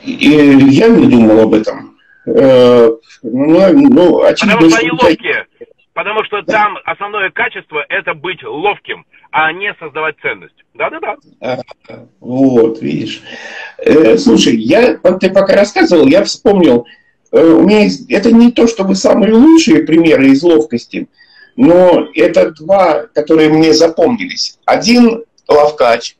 Я 0.02 0.88
не 0.88 1.08
думал 1.08 1.42
об 1.42 1.54
этом. 1.54 1.96
Э, 2.26 2.88
ну, 3.22 3.72
ну, 3.90 4.22
очевидно, 4.24 4.56
потому 4.56 4.70
что 4.70 4.80
они 4.80 4.90
ловкие. 4.90 5.46
Потому 5.98 6.22
что 6.22 6.42
там 6.42 6.78
основное 6.84 7.28
качество 7.30 7.84
это 7.88 8.14
быть 8.14 8.44
ловким, 8.44 9.04
а 9.32 9.52
не 9.52 9.74
создавать 9.80 10.14
ценность. 10.22 10.54
Да-да-да. 10.74 11.16
А, 11.40 11.58
вот, 12.20 12.80
видишь. 12.80 13.20
Э, 13.78 14.16
слушай, 14.16 14.54
я, 14.54 14.96
ты 14.96 15.28
пока 15.28 15.56
рассказывал, 15.56 16.06
я 16.06 16.22
вспомнил, 16.22 16.86
э, 17.32 17.44
у 17.44 17.62
меня 17.62 17.82
есть, 17.82 18.08
это 18.12 18.30
не 18.30 18.52
то, 18.52 18.68
чтобы 18.68 18.94
самые 18.94 19.32
лучшие 19.32 19.82
примеры 19.82 20.28
из 20.28 20.40
ловкости, 20.40 21.08
но 21.56 22.06
это 22.14 22.52
два, 22.52 23.08
которые 23.08 23.48
мне 23.48 23.74
запомнились. 23.74 24.56
Один 24.66 25.24
ловкач, 25.48 26.16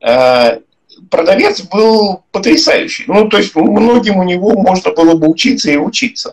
продавец 0.00 1.60
был 1.64 2.24
потрясающий. 2.32 3.04
Ну, 3.08 3.28
то 3.28 3.36
есть 3.36 3.54
многим 3.54 4.16
у 4.16 4.24
него 4.24 4.52
можно 4.52 4.90
было 4.92 5.16
бы 5.16 5.28
учиться 5.28 5.70
и 5.70 5.76
учиться. 5.76 6.32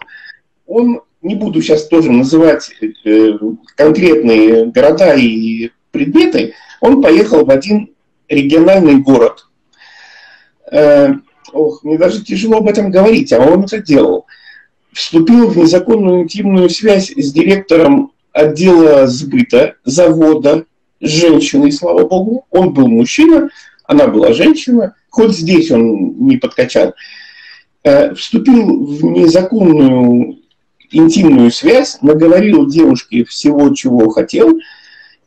Он, 0.66 1.02
не 1.24 1.36
буду 1.36 1.62
сейчас 1.62 1.88
тоже 1.88 2.12
называть 2.12 2.70
э, 2.82 3.32
конкретные 3.76 4.66
города 4.68 5.16
и 5.16 5.72
предметы, 5.92 6.54
он 6.82 7.02
поехал 7.02 7.46
в 7.46 7.50
один 7.50 7.92
региональный 8.28 8.98
город. 8.98 9.46
Э, 10.70 11.14
ох, 11.54 11.84
мне 11.84 11.98
даже 11.98 12.24
тяжело 12.24 12.58
об 12.58 12.68
этом 12.68 12.92
говорить, 12.92 13.32
а 13.32 13.40
он 13.40 13.64
это 13.64 13.78
делал. 13.80 14.26
Вступил 14.92 15.48
в 15.48 15.58
незаконную 15.58 16.24
интимную 16.24 16.70
связь 16.70 17.10
с 17.10 17.32
директором 17.32 18.12
отдела 18.34 19.08
сбыта 19.08 19.76
завода, 19.86 20.66
с 21.00 21.10
женщиной, 21.10 21.72
слава 21.72 22.08
богу. 22.08 22.46
Он 22.50 22.74
был 22.74 22.88
мужчина, 22.88 23.50
она 23.86 24.08
была 24.08 24.34
женщина, 24.34 24.96
хоть 25.10 25.36
здесь 25.36 25.72
он 25.72 26.28
не 26.28 26.38
подкачал, 26.38 26.94
э, 27.84 28.14
вступил 28.14 28.86
в 28.86 29.04
незаконную 29.04 30.43
интимную 30.94 31.52
связь, 31.52 31.98
наговорил 32.02 32.68
девушке 32.68 33.26
всего, 33.26 33.74
чего 33.74 34.10
хотел, 34.10 34.60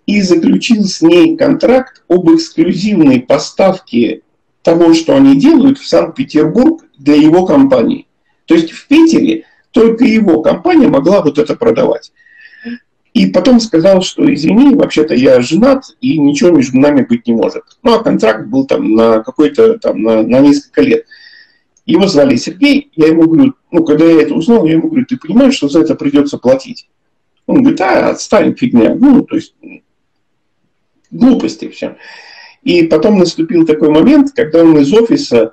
и 0.06 0.22
заключил 0.22 0.84
с 0.84 1.02
ней 1.02 1.36
контракт 1.36 2.02
об 2.08 2.30
эксклюзивной 2.30 3.20
поставке 3.20 4.22
того, 4.62 4.94
что 4.94 5.14
они 5.14 5.38
делают 5.38 5.78
в 5.78 5.86
Санкт-Петербург 5.86 6.84
для 6.98 7.16
его 7.16 7.44
компании. 7.44 8.06
То 8.46 8.54
есть 8.54 8.70
в 8.70 8.86
Питере 8.88 9.44
только 9.72 10.04
его 10.04 10.40
компания 10.42 10.88
могла 10.88 11.20
вот 11.20 11.38
это 11.38 11.54
продавать. 11.56 12.12
И 13.12 13.26
потом 13.26 13.60
сказал, 13.60 14.02
что 14.02 14.32
извини, 14.32 14.74
вообще-то 14.74 15.14
я 15.14 15.40
женат, 15.40 15.84
и 16.00 16.18
ничего 16.18 16.50
между 16.50 16.78
нами 16.78 17.02
быть 17.02 17.26
не 17.26 17.32
может. 17.32 17.62
Ну, 17.82 17.94
а 17.94 18.02
контракт 18.02 18.46
был 18.46 18.66
там 18.66 18.94
на 18.94 19.22
какой-то, 19.22 19.78
там, 19.78 20.02
на, 20.02 20.22
на 20.22 20.40
несколько 20.40 20.82
лет. 20.82 21.06
Его 21.86 22.08
звали 22.08 22.34
Сергей, 22.34 22.90
я 22.96 23.06
ему 23.06 23.22
говорю, 23.22 23.54
ну, 23.70 23.84
когда 23.84 24.04
я 24.04 24.22
это 24.22 24.34
узнал, 24.34 24.66
я 24.66 24.72
ему 24.72 24.88
говорю, 24.88 25.06
ты 25.06 25.16
понимаешь, 25.16 25.54
что 25.54 25.68
за 25.68 25.80
это 25.80 25.94
придется 25.94 26.36
платить? 26.36 26.88
Он 27.46 27.62
говорит, 27.62 27.80
а, 27.80 28.10
отстань, 28.10 28.56
фигня. 28.56 28.96
Ну, 28.96 29.22
то 29.22 29.36
есть, 29.36 29.54
глупости 31.12 31.68
все. 31.68 31.96
И 32.64 32.82
потом 32.82 33.18
наступил 33.18 33.64
такой 33.64 33.90
момент, 33.90 34.32
когда 34.34 34.62
он 34.62 34.76
из 34.78 34.92
офиса 34.92 35.52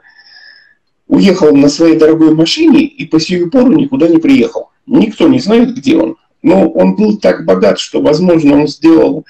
уехал 1.08 1.56
на 1.56 1.69
своей 1.69 1.98
дорогой 1.98 2.34
машине 2.34 2.84
и 2.84 3.06
по 3.06 3.19
сию 3.19 3.52
пору 3.52 3.72
никуда 3.72 4.08
не 4.08 4.17
приехал. 4.17 4.72
Никто 4.88 5.28
не 5.28 5.39
знает, 5.39 5.76
где 5.76 5.98
он. 5.98 6.17
Но 6.41 6.67
он 6.67 6.96
был 6.96 7.17
так 7.17 7.46
богат, 7.46 7.78
что, 7.78 8.02
возможно, 8.02 8.56
он 8.62 8.67
сделал 8.67 9.24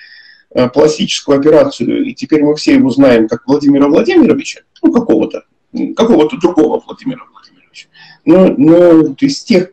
э, 0.55 0.69
пластическую 0.69 1.37
операцию, 1.37 2.05
и 2.05 2.13
теперь 2.13 2.43
мы 2.43 2.55
все 2.55 2.75
его 2.75 2.89
знаем 2.89 3.27
как 3.27 3.45
Владимира 3.45 3.89
Владимировича, 3.89 4.61
ну, 4.81 4.91
какого-то, 4.91 5.43
какого-то 5.95 6.37
другого 6.37 6.81
Владимира 6.85 7.21
Владимировича. 7.31 7.87
Но, 8.25 8.47
но 8.57 9.15
из 9.19 9.43
тех, 9.43 9.71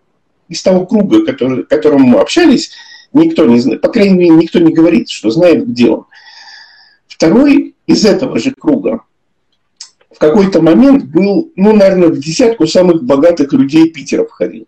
из 0.48 0.62
того 0.62 0.86
круга, 0.86 1.24
который, 1.24 1.64
которым 1.64 2.02
мы 2.02 2.20
общались, 2.20 2.72
никто 3.12 3.46
не 3.46 3.60
знает, 3.60 3.80
по 3.80 3.88
крайней 3.88 4.14
мере, 4.14 4.30
никто 4.30 4.58
не 4.58 4.72
говорит, 4.72 5.10
что 5.10 5.30
знает, 5.30 5.66
где 5.66 5.90
он. 5.90 6.06
Второй 7.08 7.74
из 7.86 8.04
этого 8.04 8.38
же 8.38 8.52
круга 8.52 9.02
в 10.10 10.18
какой-то 10.18 10.60
момент 10.60 11.04
был, 11.04 11.52
ну, 11.56 11.74
наверное, 11.74 12.08
в 12.08 12.18
десятку 12.18 12.66
самых 12.66 13.02
богатых 13.02 13.52
людей 13.52 13.90
Питера 13.90 14.24
входил. 14.24 14.66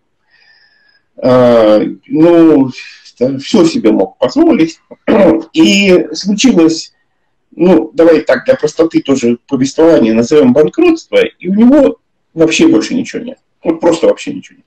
А, 1.17 1.81
ну, 2.07 2.71
все 3.39 3.65
себе 3.65 3.91
мог 3.91 4.17
позволить. 4.17 4.79
И 5.53 6.07
случилось, 6.13 6.92
ну, 7.55 7.91
давай 7.93 8.21
так, 8.21 8.45
для 8.45 8.55
простоты 8.55 9.01
тоже 9.01 9.37
повествования 9.47 10.13
назовем 10.13 10.53
банкротство, 10.53 11.23
и 11.23 11.47
у 11.47 11.53
него 11.53 11.99
вообще 12.33 12.67
больше 12.67 12.95
ничего 12.95 13.23
нет. 13.23 13.37
Вот 13.63 13.79
просто 13.79 14.07
вообще 14.07 14.33
ничего 14.33 14.57
нет. 14.57 14.65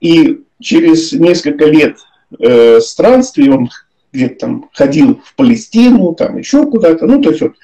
И 0.00 0.42
через 0.60 1.12
несколько 1.12 1.66
лет 1.66 1.98
э, 2.38 2.80
странствий 2.80 3.50
он 3.50 3.70
где-то 4.12 4.38
там 4.38 4.70
ходил 4.72 5.20
в 5.24 5.34
Палестину, 5.34 6.14
там 6.14 6.38
еще 6.38 6.66
куда-то, 6.66 7.06
ну, 7.06 7.20
то 7.20 7.30
есть 7.30 7.42
вот 7.42 7.54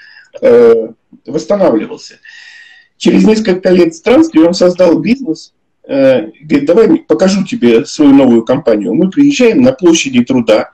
э, 0.40 0.88
восстанавливался. 1.26 2.18
Через 2.96 3.24
несколько 3.24 3.70
лет 3.70 3.94
странствий 3.94 4.42
он 4.42 4.54
создал 4.54 4.98
бизнес, 4.98 5.54
э, 5.86 6.30
говорит, 6.40 6.66
давай 6.66 6.96
покажу 6.98 7.44
тебе 7.44 7.84
свою 7.86 8.12
новую 8.12 8.44
компанию. 8.44 8.94
Мы 8.94 9.10
приезжаем 9.10 9.62
на 9.62 9.72
площади 9.72 10.22
труда, 10.24 10.70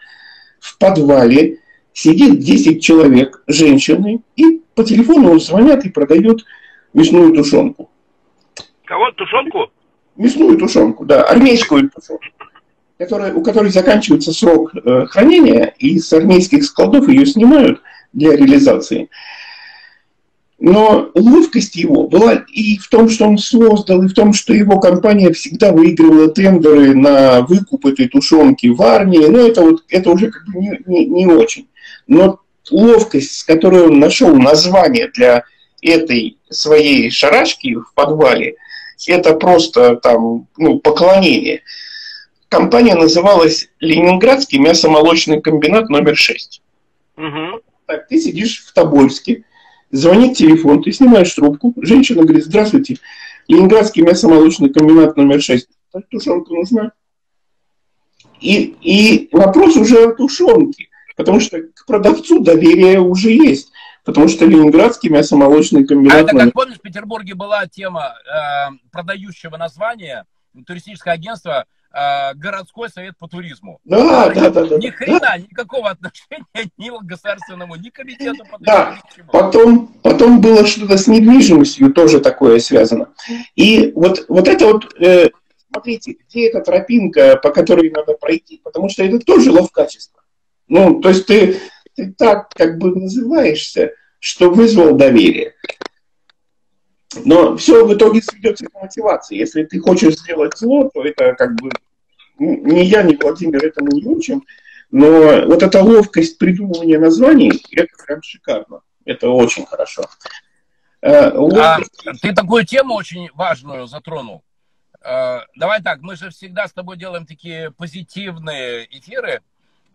в 0.61 0.77
подвале 0.79 1.59
сидит 1.99 2.39
10 2.39 2.83
человек, 2.83 3.43
женщины, 3.49 4.21
и 4.37 4.61
по 4.77 4.85
телефону 4.85 5.39
звонят 5.41 5.85
и 5.85 5.91
продают 5.91 6.45
мясную 6.95 7.35
тушенку. 7.35 7.91
Кого? 8.85 9.11
Тушенку? 9.17 9.71
Мясную 10.17 10.57
тушенку, 10.59 11.05
да, 11.05 11.25
армейскую 11.25 11.91
тушенку 11.91 12.25
которая, 12.99 13.33
у 13.33 13.43
которой 13.45 13.71
заканчивается 13.71 14.33
срок 14.33 14.73
э, 14.75 15.07
хранения, 15.07 15.73
и 15.79 16.01
с 16.01 16.13
армейских 16.13 16.65
складов 16.65 17.07
ее 17.07 17.27
снимают 17.27 17.81
для 18.13 18.35
реализации. 18.37 19.09
Но 20.59 21.09
ловкость 21.15 21.77
его 21.77 22.09
была 22.09 22.45
и 22.53 22.77
в 22.79 22.89
том, 22.89 23.09
что 23.09 23.29
он 23.29 23.39
создал, 23.39 24.03
и 24.03 24.09
в 24.09 24.15
том, 24.15 24.33
что 24.33 24.53
его 24.53 24.81
компания 24.81 25.33
всегда 25.33 25.71
выигрывала 25.71 26.29
тендеры 26.29 26.97
на 26.97 27.43
выкуп 27.43 27.87
этой 27.87 28.09
тушенки 28.09 28.67
в 28.67 28.83
армии. 28.83 29.25
Ну, 29.29 29.47
это, 29.47 29.63
вот, 29.63 29.85
это 29.89 30.11
уже 30.11 30.33
как 30.33 30.45
бы 30.47 30.59
не, 30.59 30.81
не, 30.87 31.07
не 31.07 31.27
очень. 31.27 31.69
Но 32.09 32.41
ловкость, 32.71 33.39
с 33.39 33.45
которой 33.45 33.83
он 33.83 34.01
нашел 34.01 34.35
название 34.35 35.09
для 35.15 35.45
этой 35.81 36.39
своей 36.51 37.11
шарашки 37.11 37.75
в 37.75 37.95
подвале, 37.95 38.57
это 39.07 39.35
просто 39.35 39.97
там, 39.97 40.49
ну, 40.57 40.81
поклонение 40.81 41.63
компания 42.49 42.95
называлась 42.95 43.69
Ленинградский 43.79 44.59
мясомолочный 44.59 45.41
комбинат 45.41 45.89
номер 45.89 46.17
6. 46.17 46.63
Угу. 47.17 47.61
Так, 47.87 48.09
ты 48.09 48.21
сидишь 48.21 48.65
в 48.65 48.73
Тобольске, 48.73 49.45
звонит 49.91 50.37
телефон, 50.37 50.83
ты 50.83 50.93
снимаешь 50.93 51.33
трубку, 51.33 51.75
женщина 51.77 52.23
говорит, 52.23 52.45
здравствуйте, 52.45 52.99
Ленинградский 53.47 54.03
мясомолочный 54.03 54.71
комбинат 54.71 55.17
номер 55.17 55.41
6. 55.41 55.69
Так, 55.93 56.09
тушенка 56.11 56.53
нужна? 56.53 56.93
И, 58.41 58.77
и 58.83 59.29
вопрос 59.33 59.77
уже 59.77 60.05
о 60.05 60.15
тушенке, 60.15 60.88
потому 61.19 61.41
что 61.41 61.61
к 61.61 61.85
продавцу 61.85 62.43
доверие 62.43 63.01
уже 63.01 63.31
есть. 63.31 63.73
Потому 64.05 64.29
что 64.29 64.47
Ленинградский 64.47 65.11
мясомолочный 65.11 65.85
комбинат... 65.85 66.17
А 66.17 66.21
это, 66.21 66.39
как 66.39 66.53
помнишь, 66.55 66.79
в 66.79 66.81
Петербурге 66.81 67.35
была 67.35 67.67
тема 67.67 68.15
э, 68.25 68.71
продающего 68.91 69.59
названия, 69.59 70.25
туристическое 70.65 71.13
агентство 71.13 71.67
э, 71.93 72.35
городской 72.35 72.89
совет 72.89 73.19
по 73.19 73.27
туризму. 73.29 73.81
Да, 73.85 74.31
да, 74.31 74.49
да, 74.49 74.65
да. 74.65 74.79
Ни 74.79 74.89
хрена, 74.89 75.19
да. 75.21 75.37
никакого 75.37 75.91
отношения 75.91 76.47
ни 76.79 76.89
к 76.89 77.03
государственному, 77.03 77.75
ни 77.75 77.91
к 77.91 77.95
комитету 77.95 78.45
по 78.45 78.59
туризму. 78.59 78.65
Да, 78.65 78.99
потом, 79.31 79.89
потом 80.03 80.41
было 80.41 80.67
что-то 80.67 80.97
с 80.97 81.09
недвижимостью 81.09 81.93
тоже 81.93 82.21
такое 82.21 82.61
связано. 82.61 83.09
И 83.57 83.93
вот, 83.95 84.25
вот 84.29 84.49
это 84.49 84.67
вот, 84.67 84.95
э, 85.03 85.31
смотрите, 85.71 86.17
где 86.29 86.49
эта 86.49 86.61
тропинка, 86.61 87.37
по 87.37 87.51
которой 87.51 87.91
надо 87.91 88.15
пройти, 88.15 88.61
потому 88.65 88.89
что 88.89 89.03
это 89.03 89.19
тоже 89.19 89.51
ловкачество. 89.51 90.18
Ну, 90.69 91.01
то 91.01 91.09
есть 91.09 91.27
ты, 91.27 91.61
ты 91.97 92.13
так 92.13 92.51
как 92.51 92.79
бы 92.79 92.95
называешься, 92.95 93.93
что 94.19 94.51
вызвал 94.51 94.97
доверие. 94.97 95.55
Но 97.25 97.57
все 97.57 97.87
в 97.87 97.95
итоге 97.95 98.23
сведется 98.23 98.67
к 98.67 98.75
мотивации. 98.75 99.37
Если 99.37 99.65
ты 99.65 99.81
хочешь 99.81 100.17
сделать 100.17 100.57
зло, 100.57 100.91
то 100.93 101.03
это 101.03 101.35
как 101.35 101.55
бы 101.57 101.71
ни 102.39 102.81
я, 102.81 103.03
ни 103.03 103.17
Владимир 103.17 103.65
этому 103.65 103.91
не 103.93 104.05
учим. 104.05 104.45
Но 104.91 105.47
вот 105.47 105.63
эта 105.63 105.83
ловкость 105.83 106.39
придумывания 106.39 106.99
названий, 106.99 107.51
это 107.73 107.89
прям 108.07 108.23
шикарно. 108.23 108.81
Это 109.05 109.29
очень 109.31 109.67
хорошо. 109.67 110.05
Э, 111.01 111.31
ловкость... 111.31 112.07
А, 112.07 112.13
ты 112.21 112.35
такую 112.35 112.65
тему 112.65 112.95
очень 112.95 113.31
важную 113.35 113.87
затронул. 113.87 114.45
Э, 115.03 115.41
давай 115.57 115.83
так, 115.83 116.01
мы 116.01 116.17
же 116.17 116.31
всегда 116.31 116.67
с 116.67 116.73
тобой 116.73 116.97
делаем 116.97 117.27
такие 117.27 117.71
позитивные 117.71 118.87
эфиры. 118.91 119.43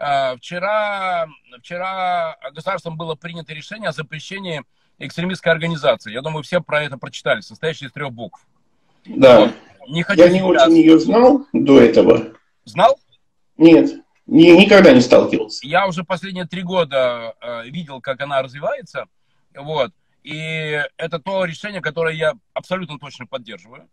Э, 0.04 0.36
вчера, 0.38 1.28
вчера 1.60 2.38
государством 2.54 2.98
было 2.98 3.16
принято 3.16 3.54
решение 3.54 3.90
о 3.90 3.94
запрещении 3.94 4.64
экстремистской 5.00 5.52
организации. 5.52 6.12
Я 6.12 6.22
думаю, 6.22 6.44
все 6.44 6.62
про 6.62 6.84
это 6.84 6.98
прочитали, 6.98 7.42
состоящей 7.42 7.86
из 7.86 7.92
трех 7.92 8.12
букв. 8.12 8.46
Да. 9.06 9.40
Вот. 9.40 9.54
Не 9.88 10.06
Я 10.16 10.30
не 10.30 10.42
очень 10.42 10.78
ее 10.78 11.00
знал 11.00 11.46
до 11.54 11.80
этого. 11.80 12.34
Знал? 12.66 12.98
Нет, 13.58 13.92
ни, 14.26 14.46
никогда 14.52 14.94
не 14.94 15.02
сталкивался. 15.02 15.66
Я 15.66 15.88
уже 15.88 16.04
последние 16.04 16.46
три 16.46 16.64
года 16.64 17.36
э, 17.42 17.70
видел, 17.70 18.02
как 18.02 18.22
она 18.22 18.42
развивается. 18.42 19.06
Вот. 19.56 19.92
И 20.24 20.82
это 20.98 21.20
то 21.20 21.44
решение, 21.44 21.82
которое 21.82 22.16
я 22.16 22.34
абсолютно 22.54 22.98
точно 22.98 23.26
поддерживаю. 23.26 23.90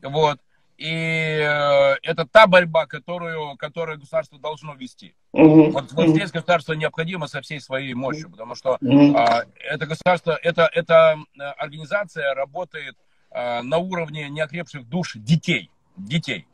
Вот. 0.00 0.38
И 0.78 0.86
э, 0.88 1.96
это 2.02 2.26
та 2.26 2.46
борьба, 2.46 2.86
которую, 2.86 3.56
которую 3.56 3.98
государство 3.98 4.38
должно 4.38 4.74
вести. 4.74 5.14
Угу. 5.32 5.70
Вот, 5.70 5.92
вот 5.92 6.08
здесь 6.08 6.30
государство 6.32 6.72
необходимо 6.72 7.26
со 7.26 7.40
всей 7.40 7.60
своей 7.60 7.94
мощью, 7.94 8.30
потому 8.30 8.54
что 8.54 8.78
угу. 8.80 9.16
а, 9.16 9.44
это 9.60 9.86
государство, 9.86 10.38
это, 10.42 10.68
эта 10.72 11.16
э, 11.38 11.42
организация 11.42 12.34
работает 12.34 12.96
а, 13.30 13.62
на 13.62 13.78
уровне 13.78 14.28
неокрепших 14.28 14.88
душ 14.88 15.12
детей. 15.14 15.70
Детей. 15.96 16.46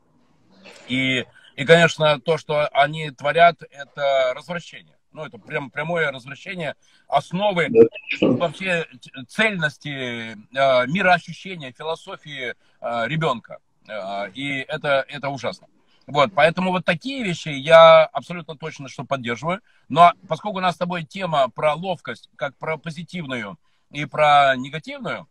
И, 0.89 1.25
и, 1.57 1.65
конечно, 1.65 2.21
то, 2.21 2.39
что 2.39 2.69
они 2.69 3.11
творят, 3.11 3.63
это 3.71 4.33
развращение. 4.35 4.97
Ну, 5.13 5.25
это 5.25 5.39
прям 5.39 5.71
прямое 5.71 6.11
развращение 6.13 6.75
основы 7.09 7.69
да, 7.71 7.81
вообще 8.21 8.87
цельности, 9.27 9.89
э, 9.89 10.87
мироощущения, 10.87 11.73
философии 11.73 12.55
э, 12.81 13.09
ребенка. 13.09 13.59
Э, 13.89 14.31
и 14.35 14.61
это, 14.69 15.05
это 15.09 15.29
ужасно. 15.31 15.67
Вот, 16.07 16.33
поэтому 16.35 16.71
вот 16.71 16.85
такие 16.85 17.23
вещи 17.23 17.49
я 17.49 18.05
абсолютно 18.05 18.57
точно 18.57 18.89
что 18.89 19.05
поддерживаю. 19.05 19.61
Но 19.89 20.13
поскольку 20.27 20.59
у 20.59 20.63
нас 20.63 20.75
с 20.75 20.79
тобой 20.79 21.05
тема 21.05 21.49
про 21.49 21.75
ловкость, 21.75 22.31
как 22.37 22.57
про 22.57 22.79
позитивную 22.79 23.59
и 23.91 24.07
про 24.07 24.55
негативную, 24.57 25.29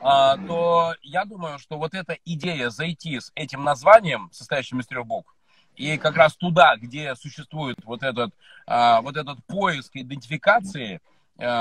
а, 0.00 0.36
то 0.36 0.94
я 1.02 1.24
думаю, 1.24 1.58
что 1.58 1.78
вот 1.78 1.94
эта 1.94 2.16
идея 2.24 2.70
зайти 2.70 3.18
с 3.18 3.32
этим 3.34 3.64
названием, 3.64 4.28
состоящим 4.32 4.80
из 4.80 4.86
трех 4.86 5.06
букв, 5.06 5.34
и 5.76 5.98
как 5.98 6.16
раз 6.16 6.36
туда, 6.36 6.76
где 6.76 7.16
существует 7.16 7.78
вот 7.84 8.02
этот, 8.02 8.32
а, 8.66 9.00
вот 9.00 9.16
этот 9.16 9.44
поиск 9.46 9.96
идентификации, 9.96 10.96
а, 10.96 11.13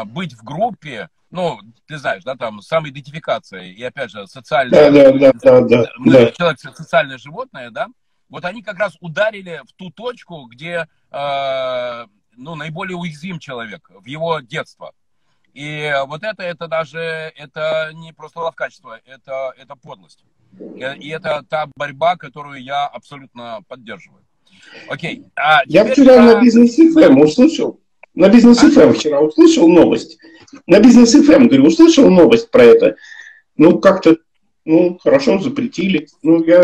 быть 0.05 0.33
в 0.33 0.43
группе, 0.43 1.09
ну, 1.31 1.59
ты 1.88 1.97
знаешь, 1.97 2.23
да, 2.23 2.36
там, 2.36 2.62
самоидентификация, 2.62 3.63
и 3.63 3.81
опять 3.81 4.12
же, 4.12 4.27
социальное... 4.27 4.91
Да, 4.91 5.12
да, 5.12 5.31
да, 5.33 5.62
да, 5.62 5.89
да. 6.05 6.31
Человек 6.31 6.59
социальное 6.59 7.17
животное, 7.17 7.71
да, 7.71 7.88
вот 8.29 8.45
они 8.45 8.63
как 8.63 8.79
раз 8.79 8.97
ударили 8.99 9.62
в 9.67 9.73
ту 9.73 9.91
точку, 9.91 10.45
где, 10.45 10.88
э, 11.12 12.05
ну, 12.36 12.55
наиболее 12.55 12.97
уязвим 12.97 13.39
человек, 13.39 13.89
в 13.89 14.05
его 14.05 14.39
детство. 14.39 14.93
И 15.53 15.93
вот 16.07 16.23
это, 16.23 16.41
это 16.41 16.67
даже, 16.67 16.99
это 16.99 17.91
не 17.93 18.12
просто 18.12 18.39
ловкачество, 18.39 18.99
это, 19.05 19.53
это 19.55 19.75
подлость. 19.75 20.25
И 20.79 21.09
это 21.09 21.45
та 21.47 21.67
борьба, 21.75 22.15
которую 22.15 22.63
я 22.63 22.88
абсолютно 22.88 23.62
поддерживаю. 23.67 24.23
Окей. 24.89 25.25
А 25.36 25.62
я 25.65 25.86
вчера 25.86 26.21
на 26.21 26.41
Бизнесе 26.41 26.91
FM 26.91 27.19
услышал, 27.19 27.79
На 28.15 28.30
Бизнес 28.29 28.59
FM 28.59 28.93
вчера 28.93 29.21
услышал 29.21 29.67
новость. 29.67 30.17
На 30.67 30.80
Бизнес 30.79 31.13
FM, 31.13 31.47
говорю, 31.47 31.65
услышал 31.65 32.10
новость 32.10 32.52
про 32.52 32.63
это. 32.63 32.95
Ну, 33.58 33.80
как-то, 33.80 34.17
ну, 34.65 34.99
хорошо, 35.02 35.39
запретили. 35.39 36.08
Ну, 36.21 36.43
я, 36.43 36.63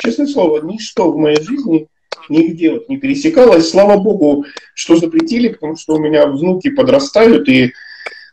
честное 0.00 0.26
слово, 0.26 0.62
ничто 0.62 1.10
в 1.10 1.16
моей 1.16 1.42
жизни 1.42 1.88
нигде 2.28 2.72
вот 2.72 2.88
не 2.88 2.98
пересекалось. 2.98 3.68
Слава 3.68 3.98
богу, 3.98 4.44
что 4.74 4.96
запретили, 4.96 5.48
потому 5.48 5.76
что 5.76 5.94
у 5.94 5.98
меня 5.98 6.26
внуки 6.26 6.70
подрастают, 6.70 7.48
и 7.48 7.72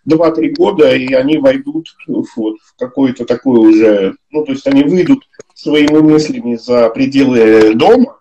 2-3 0.08 0.54
года, 0.56 0.96
и 0.96 1.14
они 1.14 1.38
войдут 1.38 1.88
вот, 2.08 2.28
в 2.62 2.76
какое-то 2.78 3.26
такое 3.26 3.60
уже, 3.60 4.16
ну, 4.32 4.44
то 4.44 4.52
есть 4.52 4.68
они 4.68 4.84
выйдут 4.84 5.24
своими 5.56 6.00
мыслями 6.00 6.56
за 6.56 6.90
пределы 6.90 7.74
дома, 7.74 8.20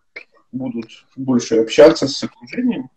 будут 0.53 0.91
больше 1.17 1.57
общаться 1.57 2.07
с 2.07 2.23
окружением. 2.23 2.89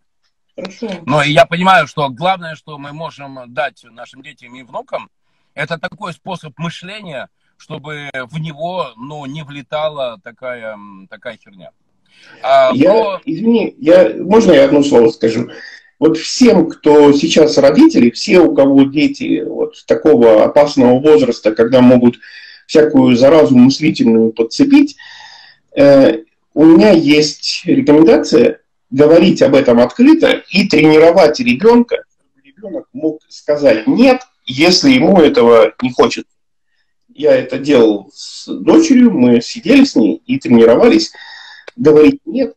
Хорошо. 0.56 0.90
Но 1.06 1.22
я 1.22 1.46
понимаю, 1.46 1.88
что 1.88 2.10
главное, 2.10 2.56
что 2.56 2.78
мы 2.78 2.94
можем 2.94 3.54
дать 3.54 3.84
нашим 3.84 4.22
детям 4.22 4.56
и 4.56 4.64
внукам, 4.64 5.10
это 5.54 5.78
такой 5.78 6.14
способ 6.14 6.58
мышления, 6.58 7.30
чтобы 7.58 8.10
в 8.14 8.38
него 8.40 8.92
ну, 8.96 9.26
не 9.26 9.44
влетала 9.44 10.20
такая, 10.24 10.78
такая 11.10 11.38
херня. 11.38 11.72
А, 12.42 12.72
я, 12.74 12.94
но... 12.94 13.22
Извини, 13.26 13.76
я, 13.78 14.14
можно 14.20 14.52
я 14.52 14.66
одно 14.66 14.84
слово 14.84 15.10
скажу? 15.10 15.50
Вот 16.00 16.18
всем, 16.18 16.70
кто 16.70 17.14
сейчас 17.14 17.58
родители, 17.58 18.10
все, 18.10 18.40
у 18.40 18.54
кого 18.54 18.84
дети 18.84 19.44
вот 19.46 19.76
такого 19.86 20.44
опасного 20.44 21.00
возраста, 21.00 21.56
когда 21.56 21.82
могут 21.82 22.18
всякую 22.68 23.16
заразу 23.16 23.56
мыслительную 23.56 24.32
подцепить, 24.32 24.98
э, 25.76 26.24
у 26.54 26.66
меня 26.66 26.92
есть 26.92 27.64
рекомендация 27.66 28.60
говорить 28.96 29.42
об 29.42 29.56
этом 29.56 29.82
открыто 29.82 30.42
и 30.50 30.68
тренировать 30.70 31.40
ребенка, 31.42 32.04
чтобы 32.14 32.48
ребенок 32.48 32.88
мог 32.94 33.20
сказать 33.28 33.88
«нет», 33.88 34.22
если 34.46 34.92
ему 34.92 35.20
этого 35.20 35.74
не 35.82 35.92
хочет. 35.92 36.26
Я 37.14 37.36
это 37.36 37.58
делал 37.58 38.10
с 38.14 38.48
дочерью, 38.48 39.12
мы 39.12 39.42
сидели 39.42 39.84
с 39.84 39.96
ней 39.96 40.22
и 40.26 40.40
тренировались 40.40 41.12
говорить 41.76 42.22
«нет», 42.26 42.56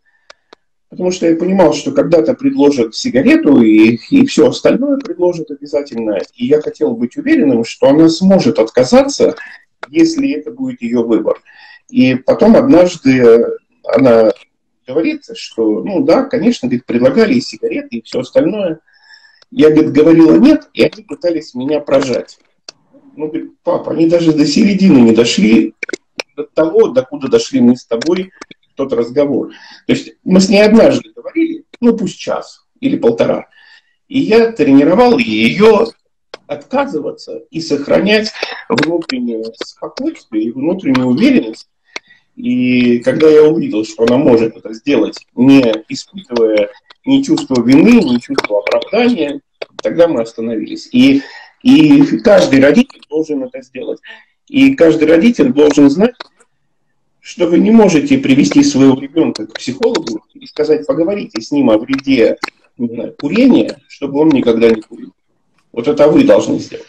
потому 0.91 1.11
что 1.11 1.27
я 1.27 1.35
понимал, 1.35 1.75
что 1.75 1.91
когда-то 1.91 2.35
предложат 2.35 2.95
сигарету 2.95 3.61
и, 3.61 3.99
и 4.11 4.25
все 4.27 4.49
остальное 4.49 4.99
предложат 4.99 5.51
обязательно. 5.51 6.21
И 6.35 6.47
я 6.47 6.61
хотел 6.61 6.95
быть 6.95 7.17
уверенным, 7.17 7.65
что 7.65 7.89
она 7.89 8.09
сможет 8.09 8.61
отказаться, 8.61 9.35
если 9.89 10.35
это 10.35 10.53
будет 10.53 10.83
ее 10.83 11.03
выбор. 11.03 11.43
И 11.89 12.15
потом 12.15 12.55
однажды 12.55 13.45
она 13.83 14.33
говорит, 14.89 15.25
что, 15.35 15.83
ну 15.83 16.03
да, 16.03 16.25
конечно, 16.25 16.67
говорит, 16.67 16.87
предлагали 16.87 17.35
и 17.35 17.41
сигареты, 17.41 17.99
и 17.99 18.03
все 18.03 18.21
остальное. 18.21 18.81
Я, 19.51 19.71
говорит, 19.71 19.93
говорила 19.93 20.37
нет, 20.37 20.69
и 20.73 20.83
они 20.83 21.05
пытались 21.05 21.55
меня 21.55 21.81
прожать. 21.81 22.39
Ну, 23.15 23.29
говорит, 23.29 23.53
папа, 23.63 23.93
они 23.93 24.09
даже 24.09 24.33
до 24.33 24.47
середины 24.47 24.99
не 24.99 25.13
дошли, 25.13 25.75
до 26.37 26.45
того, 26.45 26.89
до 26.89 27.03
куда 27.03 27.29
дошли 27.29 27.61
мы 27.61 27.77
с 27.77 27.85
тобой, 27.85 28.31
тот 28.77 28.93
разговор. 28.93 29.51
То 29.87 29.93
есть 29.93 30.15
мы 30.25 30.41
с 30.41 30.49
ней 30.49 30.63
однажды 30.63 31.11
говорили, 31.15 31.65
ну 31.81 31.97
пусть 31.97 32.19
час 32.19 32.65
или 32.81 32.97
полтора. 32.97 33.49
И 34.07 34.21
я 34.21 34.53
тренировал 34.53 35.19
ее 35.19 35.87
отказываться 36.47 37.43
и 37.51 37.61
сохранять 37.61 38.33
внутреннее 38.69 39.45
спокойствие 39.63 40.45
и 40.45 40.51
внутреннюю 40.51 41.09
уверенность. 41.09 41.68
И 42.39 43.01
когда 43.01 43.29
я 43.29 43.43
увидел, 43.43 43.85
что 43.85 44.05
она 44.05 44.17
может 44.17 44.57
это 44.57 44.73
сделать, 44.73 45.27
не 45.35 45.61
испытывая 45.89 46.71
ни 47.05 47.21
чувства 47.23 47.61
вины, 47.61 48.01
ни 48.01 48.19
чувства 48.19 48.61
оправдания, 48.61 49.41
тогда 49.83 50.07
мы 50.07 50.21
остановились. 50.21 50.89
И, 50.93 51.23
и 51.65 52.19
каждый 52.19 52.61
родитель 52.61 53.03
должен 53.11 53.43
это 53.43 53.61
сделать. 53.63 53.99
И 54.47 54.77
каждый 54.77 55.09
родитель 55.09 55.53
должен 55.53 55.91
знать, 55.91 56.15
что 57.21 57.49
вы 57.49 57.59
не 57.59 57.73
можете 57.73 58.19
привести 58.19 58.63
своего 58.63 58.99
ребенка 59.01 59.49
к 59.49 59.55
психологу 59.55 60.25
и 60.33 60.47
сказать, 60.47 60.87
поговорите 60.87 61.41
с 61.41 61.51
ним 61.51 61.71
о 61.71 61.79
вреде 61.79 62.39
знаю, 62.79 63.17
курения, 63.19 63.81
чтобы 63.89 64.21
он 64.21 64.29
никогда 64.29 64.71
не 64.71 64.81
курил. 64.81 65.13
Вот 65.73 65.89
это 65.89 66.07
вы 66.07 66.23
должны 66.23 66.61
сделать. 66.61 66.87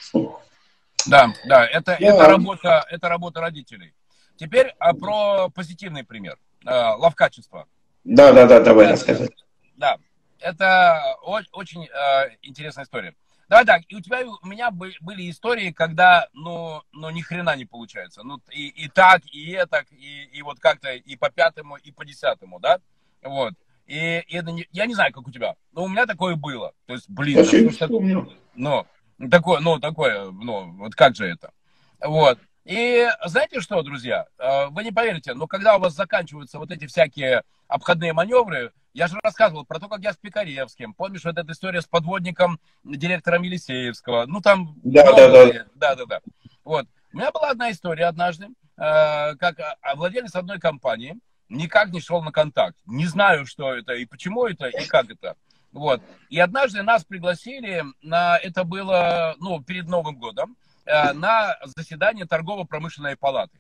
Да, 1.08 1.34
да, 1.48 1.66
это, 1.66 1.98
Я... 2.00 2.14
это, 2.14 2.28
работа, 2.28 2.86
это 2.92 3.10
работа 3.10 3.42
родителей. 3.42 3.94
Теперь 4.40 4.74
а, 4.80 4.94
про 4.94 5.50
позитивный 5.50 6.06
пример. 6.06 6.38
А, 6.66 6.96
ловкачество. 6.96 7.68
Да, 8.06 8.32
да, 8.32 8.48
да, 8.48 8.62
давай 8.62 8.88
рассказывай. 8.88 9.36
Да, 9.76 9.98
это 10.40 11.18
очень 11.52 11.90
а, 11.90 12.30
интересная 12.42 12.86
история. 12.86 13.14
Давай 13.50 13.66
так, 13.66 13.82
и 13.90 13.96
у 13.96 14.00
тебя, 14.00 14.22
у 14.42 14.48
меня 14.48 14.72
были 14.72 15.30
истории, 15.30 15.72
когда, 15.72 16.28
ну, 16.34 16.82
ну, 16.94 17.10
ни 17.10 17.20
хрена 17.20 17.56
не 17.58 17.66
получается. 17.66 18.24
Ну, 18.24 18.40
и, 18.52 18.68
и 18.68 18.88
так, 18.88 19.24
и 19.26 19.52
это, 19.52 19.84
и, 19.92 20.30
и 20.32 20.42
вот 20.42 20.60
как-то 20.60 20.94
и 20.94 21.16
по 21.18 21.30
пятому, 21.30 21.76
и 21.76 21.92
по 21.92 22.06
десятому, 22.06 22.60
да? 22.60 22.80
Вот. 23.22 23.56
И, 23.88 24.20
и 24.20 24.38
это 24.38 24.52
не, 24.52 24.68
я 24.72 24.86
не 24.86 24.94
знаю, 24.94 25.12
как 25.12 25.28
у 25.28 25.32
тебя, 25.32 25.56
но 25.74 25.84
у 25.84 25.90
меня 25.90 26.06
такое 26.06 26.36
было. 26.36 26.74
То 26.86 26.94
есть, 26.94 27.10
блин, 27.10 27.38
да, 27.38 27.72
что, 27.72 28.00
ну, 28.56 28.86
такое, 29.30 29.60
ну, 29.60 29.80
такое, 29.80 30.32
ну, 30.32 30.72
вот 30.78 30.96
как 30.96 31.16
же 31.16 31.26
это? 31.26 31.52
Вот. 32.00 32.40
И 32.66 33.08
знаете 33.26 33.62
что, 33.62 33.82
друзья, 33.82 34.28
э, 34.38 34.68
вы 34.68 34.84
не 34.84 34.92
поверите, 34.92 35.34
но 35.34 35.48
когда 35.48 35.78
у 35.78 35.80
вас 35.80 35.94
заканчиваются 35.94 36.60
вот 36.60 36.72
эти 36.72 36.86
всякие 36.86 37.44
обходные 37.68 38.14
маневры, 38.14 38.72
я 38.94 39.08
же 39.08 39.18
рассказывал 39.24 39.66
про 39.66 39.80
то, 39.80 39.88
как 39.88 40.02
я 40.02 40.14
с 40.14 40.18
Пикаревским. 40.18 40.94
Помнишь 40.94 41.24
вот 41.24 41.38
эта 41.38 41.52
история 41.52 41.82
с 41.82 41.88
подводником 41.88 42.60
директором 42.84 43.44
Елисеевского? 43.44 44.26
Ну, 44.26 44.42
там... 44.42 44.76
Да, 44.84 45.12
да, 45.14 45.30
да. 45.30 45.66
Да, 45.76 45.96
да, 45.96 46.06
да. 46.06 46.20
Вот. 46.64 46.88
У 47.14 47.18
меня 47.18 47.32
была 47.32 47.52
одна 47.52 47.72
история 47.72 48.06
однажды, 48.06 48.48
э, 48.78 49.36
как 49.36 49.58
владелец 49.96 50.36
одной 50.36 50.60
компании 50.60 51.18
никак 51.50 51.90
не 51.92 52.00
шел 52.00 52.22
на 52.22 52.32
контакт. 52.32 52.78
Не 52.86 53.06
знаю, 53.06 53.46
что 53.46 53.74
это 53.74 53.94
и 53.94 54.06
почему 54.06 54.46
это, 54.46 54.68
и 54.68 54.86
как 54.86 55.10
это. 55.10 55.36
Вот. 55.72 56.02
И 56.30 56.40
однажды 56.40 56.84
нас 56.84 57.04
пригласили 57.04 57.84
на... 58.02 58.38
Это 58.38 58.64
было, 58.64 59.36
ну, 59.40 59.62
перед 59.62 59.88
Новым 59.88 60.18
годом, 60.18 60.58
на 61.14 61.58
заседание 61.76 62.26
торгово-промышленной 62.26 63.16
палаты 63.16 63.60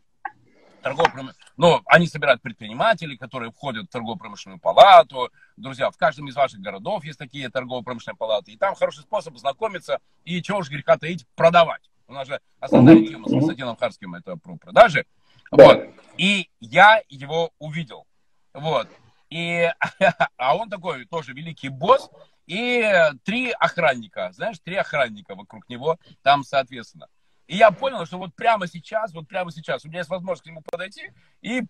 торгово 0.81 1.33
но 1.57 1.81
они 1.85 2.07
собирают 2.07 2.41
предпринимателей, 2.41 3.17
которые 3.17 3.51
входят 3.51 3.87
в 3.87 3.89
торгово-промышленную 3.89 4.59
палату. 4.59 5.29
Друзья, 5.57 5.91
в 5.91 5.97
каждом 5.97 6.27
из 6.27 6.35
ваших 6.35 6.59
городов 6.59 7.03
есть 7.03 7.19
такие 7.19 7.49
торгово-промышленные 7.49 8.17
палаты. 8.17 8.51
И 8.51 8.57
там 8.57 8.75
хороший 8.75 9.01
способ 9.01 9.37
знакомиться 9.37 9.99
и, 10.23 10.41
чего 10.41 10.59
уж 10.59 10.69
греха 10.69 10.97
таить, 10.97 11.25
продавать. 11.35 11.89
У 12.07 12.13
нас 12.13 12.27
же 12.27 12.39
основная 12.59 13.05
тема 13.05 13.27
с 13.27 13.31
Константином 13.31 13.75
Харским 13.75 14.15
это 14.15 14.35
про 14.37 14.55
продажи. 14.55 15.05
Да. 15.51 15.65
Вот. 15.65 15.89
И 16.17 16.49
я 16.59 17.01
его 17.09 17.51
увидел. 17.59 18.07
Вот. 18.53 18.87
И, 19.29 19.69
а 20.37 20.55
он 20.55 20.69
такой 20.69 21.05
тоже 21.05 21.33
великий 21.33 21.69
босс. 21.69 22.09
И 22.47 22.83
три 23.23 23.51
охранника, 23.51 24.31
знаешь, 24.31 24.57
три 24.57 24.75
охранника 24.75 25.35
вокруг 25.35 25.69
него 25.69 25.99
там, 26.23 26.43
соответственно. 26.43 27.07
И 27.49 27.57
я 27.57 27.71
понял, 27.71 28.05
что 28.05 28.19
вот 28.19 28.35
прямо 28.35 28.67
сейчас, 28.67 29.11
вот 29.11 29.27
прямо 29.27 29.51
сейчас 29.51 29.83
у 29.83 29.87
меня 29.87 29.99
есть 29.99 30.09
возможность 30.11 30.43
к 30.43 30.45
нему 30.45 30.61
подойти 30.61 31.11
и 31.41 31.63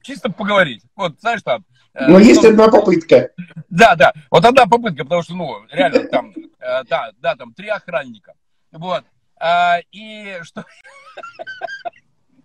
чисто 0.00 0.30
поговорить. 0.30 0.84
Вот, 0.94 1.20
знаешь, 1.20 1.42
там... 1.42 1.64
Э, 1.92 2.06
Но 2.06 2.20
э, 2.20 2.22
есть 2.22 2.44
одна 2.44 2.68
попытка. 2.68 3.30
Да, 3.68 3.96
да. 3.96 4.12
Вот 4.30 4.44
одна 4.44 4.66
попытка, 4.66 5.02
потому 5.02 5.22
что, 5.22 5.34
ну, 5.34 5.66
реально, 5.72 6.06
там, 6.06 6.32
э, 6.60 6.84
да, 6.84 7.10
да, 7.18 7.34
там, 7.34 7.52
три 7.52 7.66
охранника. 7.66 8.34
Вот. 8.70 9.04
А, 9.36 9.80
и 9.90 10.38
что... 10.42 10.64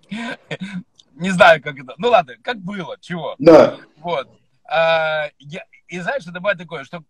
Не 1.14 1.30
знаю, 1.30 1.62
как 1.62 1.78
это... 1.78 1.94
Ну, 2.00 2.10
ладно, 2.10 2.38
как 2.42 2.58
было, 2.58 2.98
чего. 3.02 3.36
Да. 3.38 3.78
Вот. 3.98 4.28
А, 4.64 5.28
я... 5.38 5.64
И 5.90 6.00
знаешь, 6.00 6.24
это 6.24 6.40
бывает 6.40 6.58
такое, 6.58 6.86
что 6.86 7.04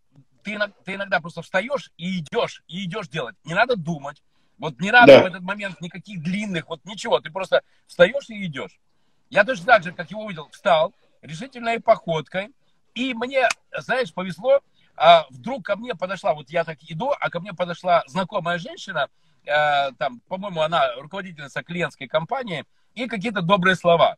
ты, 0.44 0.58
ты 0.84 0.96
иногда 0.96 1.22
просто 1.22 1.42
встаешь 1.42 1.94
и 1.96 2.20
идешь, 2.20 2.64
и 2.68 2.84
идешь 2.84 3.08
делать. 3.08 3.38
Не 3.46 3.54
надо 3.54 3.78
думать, 3.78 4.22
вот 4.60 4.80
не 4.80 4.92
надо 4.92 5.08
да. 5.08 5.24
в 5.24 5.26
этот 5.26 5.42
момент 5.42 5.82
никаких 5.82 6.22
длинных, 6.22 6.68
вот 6.68 6.84
ничего, 6.86 7.20
ты 7.20 7.32
просто 7.32 7.62
встаешь 7.88 8.30
и 8.30 8.46
идешь. 8.46 8.80
Я 9.30 9.44
точно 9.44 9.66
так 9.66 9.84
же, 9.84 9.92
как 9.92 10.12
его 10.12 10.26
увидел, 10.26 10.50
встал 10.50 10.94
решительной 11.22 11.80
походкой, 11.80 12.50
и 12.94 13.14
мне, 13.14 13.48
знаешь, 13.78 14.14
повезло, 14.14 14.60
а 14.96 15.26
вдруг 15.30 15.66
ко 15.66 15.76
мне 15.76 15.96
подошла, 15.96 16.34
вот 16.34 16.50
я 16.50 16.64
так 16.64 16.78
иду, 16.88 17.14
а 17.18 17.30
ко 17.30 17.40
мне 17.40 17.54
подошла 17.54 18.04
знакомая 18.08 18.58
женщина, 18.58 19.08
э, 19.46 19.92
там, 19.98 20.20
по-моему, 20.28 20.62
она 20.62 20.94
руководительница 20.96 21.64
клиентской 21.64 22.08
компании, 22.08 22.66
и 22.96 23.08
какие-то 23.08 23.42
добрые 23.42 23.76
слова. 23.76 24.18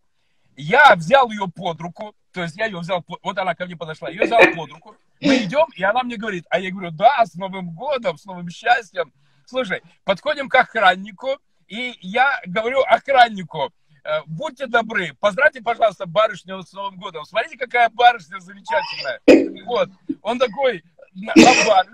Я 0.56 0.96
взял 0.96 1.30
ее 1.30 1.48
под 1.48 1.80
руку, 1.82 2.16
то 2.32 2.42
есть 2.42 2.58
я 2.58 2.66
ее 2.66 2.80
взял, 2.80 3.06
вот 3.22 3.38
она 3.38 3.54
ко 3.54 3.66
мне 3.66 3.76
подошла, 3.76 4.10
ее 4.10 4.24
взял 4.24 4.40
под 4.56 4.72
руку, 4.72 4.96
мы 5.20 5.38
идем, 5.38 5.68
и 5.76 5.84
она 5.84 6.04
мне 6.04 6.18
говорит, 6.18 6.46
а 6.50 6.60
я 6.60 6.72
говорю, 6.72 6.92
да, 6.92 7.26
с 7.26 7.36
Новым 7.36 7.72
годом, 7.76 8.18
с 8.18 8.26
новым 8.26 8.50
счастьем, 8.50 9.14
Слушай, 9.52 9.82
подходим 10.06 10.48
к 10.48 10.56
охраннику, 10.56 11.38
и 11.68 11.94
я 12.00 12.40
говорю 12.46 12.80
охраннику, 12.84 13.70
«Э, 14.06 14.22
будьте 14.26 14.66
добры, 14.66 15.12
поздравьте, 15.20 15.62
пожалуйста, 15.62 16.06
барышню 16.06 16.64
с 16.64 16.72
Новым 16.72 16.98
годом. 16.98 17.26
Смотрите, 17.26 17.58
какая 17.58 17.90
барышня 17.90 18.40
замечательная. 18.40 19.20
Вот. 19.66 19.90
Он 20.22 20.40
такой, 20.40 20.84
на, 21.14 21.34
на 21.36 21.66
бар, 21.68 21.86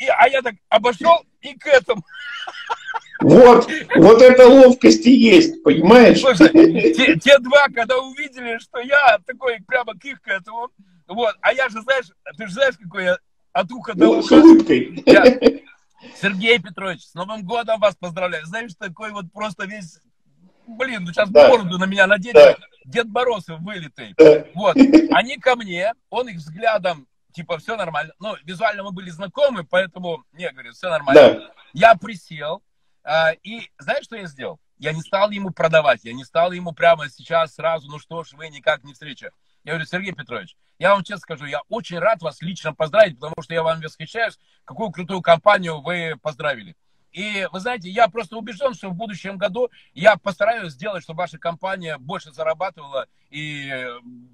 и, 0.00 0.06
а 0.06 0.26
я 0.28 0.40
так 0.40 0.54
обошел 0.70 1.22
и 1.42 1.54
к 1.54 1.66
этому. 1.66 2.02
Вот, 3.20 3.70
вот 3.96 4.22
эта 4.22 4.48
ловкость 4.48 5.06
и 5.06 5.12
есть, 5.12 5.62
понимаешь? 5.62 6.20
Слушай, 6.20 6.48
те, 6.94 7.18
те 7.18 7.38
два, 7.40 7.66
когда 7.74 7.98
увидели, 7.98 8.58
что 8.58 8.80
я 8.80 9.18
такой 9.26 9.58
прямо 9.66 9.92
к 9.92 10.02
их 10.06 10.22
к 10.22 10.28
этому, 10.28 10.70
вот, 11.06 11.36
а 11.42 11.52
я 11.52 11.68
же, 11.68 11.82
знаешь, 11.82 12.06
ты 12.38 12.46
же 12.46 12.54
знаешь, 12.54 12.76
какой 12.82 13.04
я 13.04 13.18
от 13.52 13.70
уха 13.70 13.92
до 13.94 14.08
уха. 14.08 14.22
С 14.22 14.30
улыбкой. 14.32 15.02
Я, 15.06 15.24
Сергей 16.20 16.58
Петрович, 16.58 17.02
с 17.04 17.14
Новым 17.14 17.44
годом 17.44 17.80
вас 17.80 17.96
поздравляю. 17.96 18.46
Знаешь, 18.46 18.72
такой 18.78 19.10
вот 19.12 19.32
просто 19.32 19.66
весь, 19.66 20.00
блин, 20.66 21.04
ну 21.04 21.12
сейчас 21.12 21.30
да. 21.30 21.48
бороду 21.48 21.78
на 21.78 21.84
меня 21.84 22.06
надеть, 22.06 22.34
да. 22.34 22.56
Дед 22.84 23.08
Мороз 23.08 23.44
вылитый. 23.48 24.14
Да. 24.16 24.44
Вот, 24.54 24.76
они 24.76 25.36
ко 25.36 25.56
мне, 25.56 25.92
он 26.08 26.28
их 26.28 26.36
взглядом, 26.36 27.06
типа, 27.32 27.58
все 27.58 27.76
нормально. 27.76 28.14
Ну, 28.18 28.34
визуально 28.44 28.82
мы 28.82 28.92
были 28.92 29.10
знакомы, 29.10 29.64
поэтому, 29.64 30.24
не, 30.32 30.50
говорю, 30.50 30.72
все 30.72 30.88
нормально. 30.88 31.34
Да. 31.34 31.50
Я 31.72 31.94
присел, 31.94 32.62
а, 33.04 33.32
и 33.42 33.70
знаешь, 33.78 34.04
что 34.04 34.16
я 34.16 34.26
сделал? 34.26 34.58
Я 34.78 34.92
не 34.92 35.02
стал 35.02 35.30
ему 35.30 35.50
продавать, 35.50 36.04
я 36.04 36.12
не 36.12 36.24
стал 36.24 36.52
ему 36.52 36.72
прямо 36.72 37.08
сейчас 37.10 37.54
сразу, 37.54 37.88
ну 37.88 37.98
что 37.98 38.24
ж, 38.24 38.32
вы 38.32 38.48
никак 38.48 38.82
не 38.82 38.94
встреча. 38.94 39.30
Я 39.64 39.72
говорю, 39.72 39.86
Сергей 39.86 40.12
Петрович, 40.12 40.56
я 40.78 40.94
вам 40.94 41.04
честно 41.04 41.20
скажу, 41.20 41.44
я 41.44 41.60
очень 41.68 41.98
рад 41.98 42.22
вас 42.22 42.40
лично 42.40 42.74
поздравить, 42.74 43.18
потому 43.18 43.42
что 43.42 43.52
я 43.52 43.62
вам 43.62 43.80
восхищаюсь, 43.80 44.38
какую 44.64 44.90
крутую 44.90 45.20
компанию 45.20 45.80
вы 45.80 46.16
поздравили. 46.22 46.76
И 47.12 47.48
вы 47.52 47.60
знаете, 47.60 47.90
я 47.90 48.08
просто 48.08 48.36
убежден, 48.36 48.72
что 48.74 48.88
в 48.88 48.94
будущем 48.94 49.36
году 49.36 49.68
я 49.94 50.16
постараюсь 50.16 50.72
сделать, 50.72 51.02
чтобы 51.02 51.18
ваша 51.18 51.38
компания 51.38 51.98
больше 51.98 52.32
зарабатывала. 52.32 53.06
И 53.30 53.68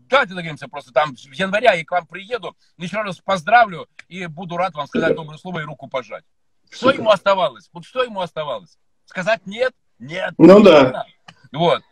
давайте 0.08 0.34
договоримся 0.34 0.68
просто 0.68 0.92
там 0.92 1.16
в 1.16 1.32
январе 1.32 1.70
я 1.74 1.84
к 1.84 1.90
вам 1.90 2.06
приеду, 2.06 2.56
еще 2.76 3.00
раз 3.00 3.18
поздравлю 3.18 3.88
и 4.08 4.26
буду 4.26 4.56
рад 4.56 4.74
вам 4.74 4.86
сказать 4.86 5.16
доброе 5.16 5.38
слово 5.38 5.60
и 5.60 5.64
руку 5.64 5.88
пожать. 5.88 6.24
Что 6.70 6.90
ему 6.90 7.10
оставалось? 7.10 7.70
Вот 7.72 7.84
что 7.84 8.02
ему 8.02 8.20
оставалось? 8.20 8.78
Сказать 9.06 9.46
нет? 9.46 9.74
Нет. 9.98 10.34
Ну 10.36 10.62
да. 10.62 11.06
Вот. 11.52 11.82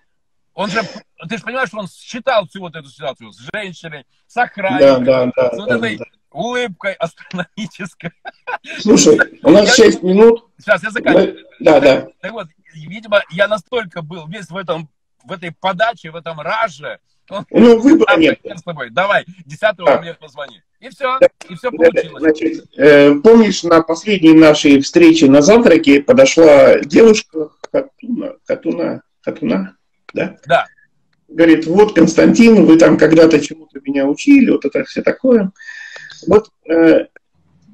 Он 0.54 0.70
же, 0.70 0.82
ты 1.28 1.36
же 1.36 1.42
понимаешь, 1.42 1.68
что 1.68 1.78
он 1.78 1.88
считал 1.88 2.46
всю 2.46 2.60
вот 2.60 2.76
эту 2.76 2.88
ситуацию 2.88 3.32
с 3.32 3.48
женщиной, 3.52 4.06
с 4.26 4.36
охранником, 4.36 5.04
да, 5.04 5.26
да, 5.26 5.32
да, 5.36 5.50
с 5.50 5.58
вот 5.58 5.68
да, 5.68 5.76
этой 5.76 5.96
да. 5.98 6.04
улыбкой 6.30 6.92
астрономической. 6.92 8.12
Слушай, 8.78 9.18
у 9.42 9.50
нас 9.50 9.76
я... 9.78 9.86
6 9.86 10.02
минут. 10.02 10.46
Сейчас, 10.58 10.82
я 10.84 10.90
заканчиваю. 10.90 11.44
Да, 11.58 11.80
да. 11.80 12.08
Так 12.20 12.32
вот, 12.32 12.46
видимо, 12.72 13.22
я 13.30 13.48
настолько 13.48 14.02
был 14.02 14.28
весь 14.28 14.48
в 14.48 14.56
этом, 14.56 14.88
в 15.24 15.32
этой 15.32 15.50
подаче, 15.52 16.10
в 16.10 16.16
этом 16.16 16.40
раже. 16.40 17.00
Он... 17.30 17.44
Ну, 17.50 17.80
выбора 17.80 18.16
нет. 18.16 18.38
С 18.44 18.62
тобой. 18.62 18.90
Давай, 18.90 19.24
10 19.46 19.62
а. 19.62 20.00
мне 20.00 20.14
позвони. 20.14 20.62
И 20.78 20.88
все, 20.90 21.18
да. 21.18 21.28
и 21.48 21.54
все 21.54 21.70
получилось. 21.70 22.20
Значит, 22.20 22.78
э, 22.78 23.14
помнишь, 23.14 23.62
на 23.62 23.82
последней 23.82 24.34
нашей 24.34 24.80
встрече 24.82 25.30
на 25.30 25.40
завтраке 25.40 26.02
подошла 26.02 26.78
девушка 26.80 27.48
Хатуна, 27.72 28.34
Хатуна, 28.46 29.02
Хатуна, 29.22 29.76
да? 30.14 30.36
Да. 30.46 30.66
Говорит, 31.28 31.66
вот, 31.66 31.94
Константин, 31.94 32.64
вы 32.64 32.78
там 32.78 32.96
когда-то 32.96 33.40
чему-то 33.40 33.80
меня 33.84 34.06
учили, 34.06 34.50
вот 34.50 34.64
это 34.64 34.84
все 34.84 35.02
такое. 35.02 35.52
Вот 36.26 36.50
э, 36.68 37.06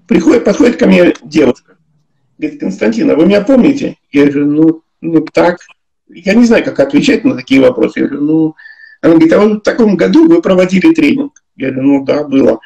приходит, 0.09 0.45
подходит 0.45 0.77
ко 0.79 0.87
мне 0.87 1.15
девушка. 1.23 1.77
Говорит, 2.39 2.61
Константин, 2.61 3.11
а 3.11 3.15
вы 3.15 3.27
меня 3.27 3.43
помните? 3.43 3.97
Я 4.11 4.27
говорю, 4.27 4.47
ну, 4.47 4.83
ну 5.01 5.21
так. 5.33 5.59
Я 6.09 6.35
не 6.35 6.45
знаю, 6.45 6.65
как 6.65 6.81
отвечать 6.81 7.25
на 7.25 7.37
такие 7.37 7.61
вопросы. 7.61 8.01
Я 8.01 8.07
говорю, 8.07 8.25
ну... 8.25 8.57
Она 9.03 9.15
говорит, 9.15 9.33
а 9.33 9.39
вот 9.39 9.53
в 9.53 9.61
таком 9.61 9.97
году 9.97 10.29
вы 10.29 10.43
проводили 10.43 10.93
тренинг. 10.93 11.43
Я 11.57 11.71
говорю, 11.71 11.89
ну 11.89 12.05
да, 12.05 12.25
было 12.25 12.61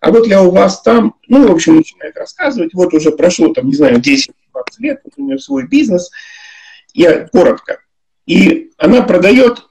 а 0.00 0.12
вот 0.12 0.26
я 0.26 0.42
у 0.42 0.50
вас 0.50 0.82
там, 0.82 1.16
ну, 1.26 1.48
в 1.48 1.50
общем, 1.50 1.76
начинает 1.76 2.16
рассказывать, 2.16 2.74
вот 2.74 2.94
уже 2.94 3.10
прошло, 3.10 3.52
там, 3.52 3.66
не 3.66 3.74
знаю, 3.74 3.98
10-20 3.98 4.30
лет, 4.78 5.00
вот 5.04 5.14
у 5.16 5.22
нее 5.22 5.38
свой 5.38 5.66
бизнес, 5.66 6.10
я 6.92 7.26
коротко. 7.26 7.80
И 8.26 8.72
она 8.76 9.02
продает, 9.02 9.66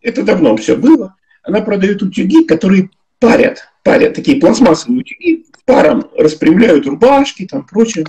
это 0.00 0.22
давно 0.22 0.56
все 0.56 0.76
было, 0.76 1.16
она 1.42 1.60
продает 1.60 2.02
утюги, 2.02 2.44
которые 2.44 2.90
парят, 3.18 3.68
парят, 3.82 4.14
такие 4.14 4.40
пластмассовые 4.40 5.00
утюги, 5.00 5.46
паром 5.64 6.10
распрямляют 6.16 6.86
рубашки, 6.86 7.46
там, 7.46 7.66
прочее. 7.66 8.06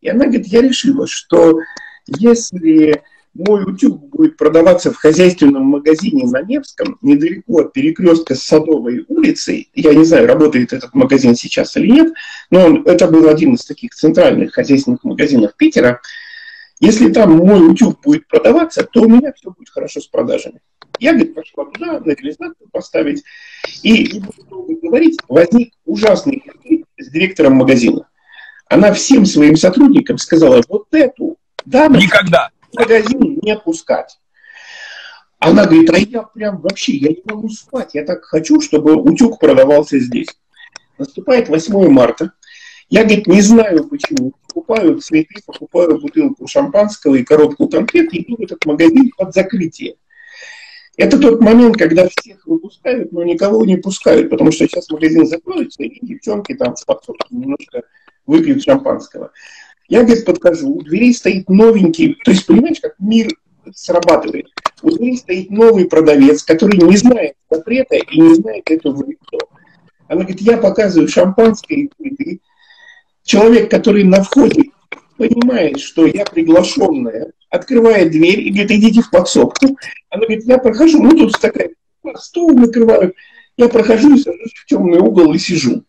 И 0.00 0.08
она 0.08 0.24
говорит, 0.24 0.46
я 0.46 0.62
решила, 0.62 1.06
что 1.06 1.58
если 2.06 3.02
мой 3.34 3.62
утюг 3.64 4.08
будет 4.08 4.36
продаваться 4.36 4.92
в 4.92 4.96
хозяйственном 4.96 5.64
магазине 5.64 6.24
на 6.26 6.42
Невском, 6.42 6.98
недалеко 7.00 7.60
от 7.60 7.72
перекрестка 7.72 8.34
с 8.34 8.42
Садовой 8.42 9.04
улицей. 9.08 9.70
Я 9.74 9.94
не 9.94 10.04
знаю, 10.04 10.26
работает 10.26 10.72
этот 10.72 10.94
магазин 10.94 11.36
сейчас 11.36 11.76
или 11.76 11.90
нет, 11.90 12.12
но 12.50 12.66
он, 12.66 12.82
это 12.86 13.06
был 13.06 13.28
один 13.28 13.54
из 13.54 13.64
таких 13.64 13.94
центральных 13.94 14.52
хозяйственных 14.52 15.04
магазинов 15.04 15.54
Питера. 15.56 16.00
Если 16.80 17.12
там 17.12 17.36
мой 17.36 17.70
утюг 17.70 18.00
будет 18.00 18.26
продаваться, 18.26 18.82
то 18.84 19.02
у 19.02 19.08
меня 19.08 19.32
все 19.32 19.50
будет 19.50 19.68
хорошо 19.68 20.00
с 20.00 20.06
продажами. 20.06 20.60
Я, 20.98 21.12
говорит, 21.12 21.34
пошла 21.34 21.66
туда, 21.66 22.00
на 22.00 22.12
реализацию 22.12 22.68
поставить. 22.72 23.22
И, 23.82 24.14
не 24.14 24.20
буду 24.20 24.42
долго 24.48 24.74
говорить, 24.82 25.18
возник 25.28 25.74
ужасный 25.84 26.40
конфликт 26.40 26.88
с 26.98 27.10
директором 27.10 27.54
магазина. 27.54 28.08
Она 28.68 28.92
всем 28.92 29.26
своим 29.26 29.56
сотрудникам 29.56 30.18
сказала, 30.18 30.62
вот 30.68 30.86
эту 30.92 31.36
даму... 31.64 31.96
Никогда! 31.96 32.50
магазин 32.72 33.38
не 33.42 33.56
пускать. 33.56 34.18
Она 35.38 35.64
говорит, 35.64 35.90
а 35.90 35.98
я 35.98 36.22
прям 36.22 36.60
вообще, 36.60 36.92
я 36.92 37.08
не 37.10 37.22
могу 37.24 37.48
спать, 37.48 37.94
я 37.94 38.04
так 38.04 38.24
хочу, 38.24 38.60
чтобы 38.60 38.94
утюг 38.94 39.38
продавался 39.38 39.98
здесь. 39.98 40.28
Наступает 40.98 41.48
8 41.48 41.88
марта. 41.88 42.32
Я, 42.90 43.04
говорит, 43.04 43.28
не 43.28 43.40
знаю 43.40 43.88
почему. 43.88 44.32
Покупаю 44.48 44.98
цветы, 44.98 45.36
покупаю 45.46 46.00
бутылку 46.00 46.48
шампанского 46.48 47.14
и 47.14 47.22
коробку 47.22 47.68
конфет 47.68 48.12
и 48.12 48.22
иду 48.22 48.36
в 48.36 48.40
этот 48.40 48.66
магазин 48.66 49.10
под 49.16 49.32
закрытие. 49.32 49.94
Это 50.96 51.18
тот 51.18 51.40
момент, 51.40 51.76
когда 51.76 52.08
всех 52.08 52.44
выпускают, 52.46 53.12
но 53.12 53.22
никого 53.22 53.64
не 53.64 53.76
пускают, 53.76 54.28
потому 54.28 54.50
что 54.50 54.66
сейчас 54.66 54.90
магазин 54.90 55.24
закроется, 55.24 55.84
и 55.84 56.04
девчонки 56.04 56.52
там 56.54 56.76
с 56.76 56.84
подсобки 56.84 57.32
немножко 57.32 57.84
выпьют 58.26 58.64
шампанского. 58.64 59.30
Я, 59.88 60.02
говорит, 60.02 60.24
подхожу, 60.24 60.74
у 60.74 60.82
дверей 60.82 61.14
стоит 61.14 61.48
новенький, 61.48 62.18
то 62.24 62.32
есть, 62.32 62.44
понимаешь, 62.44 62.80
как 62.80 62.96
мир 62.98 63.28
срабатывает. 63.72 64.48
У 64.82 64.90
дверей 64.90 65.16
стоит 65.16 65.50
новый 65.50 65.86
продавец, 65.86 66.42
который 66.42 66.76
не 66.76 66.96
знает 66.96 67.34
запрета 67.48 67.94
и 67.94 68.20
не 68.20 68.34
знает 68.34 68.68
этого 68.68 69.04
никто. 69.06 69.38
Она 70.08 70.22
говорит, 70.22 70.40
я 70.40 70.58
показываю 70.58 71.08
шампанское 71.08 71.76
и 71.76 71.90
цветы. 71.96 72.40
Человек, 73.30 73.70
который 73.70 74.02
на 74.02 74.24
входе 74.24 74.70
понимает, 75.16 75.78
что 75.78 76.04
я 76.04 76.24
приглашенная, 76.24 77.30
открывает 77.48 78.10
дверь 78.10 78.40
и 78.40 78.50
говорит, 78.50 78.72
идите 78.72 79.02
в 79.02 79.10
подсобку. 79.10 79.78
Она 80.08 80.24
говорит, 80.24 80.46
я 80.46 80.58
прохожу, 80.58 81.00
ну 81.00 81.10
тут 81.10 81.40
такая, 81.40 81.70
стол 82.16 82.50
накрывают, 82.50 83.14
я 83.56 83.68
прохожу 83.68 84.16
и 84.16 84.18
сажусь 84.18 84.52
в 84.52 84.66
темный 84.66 84.98
угол 84.98 85.32
и 85.32 85.38
сижу 85.38 85.84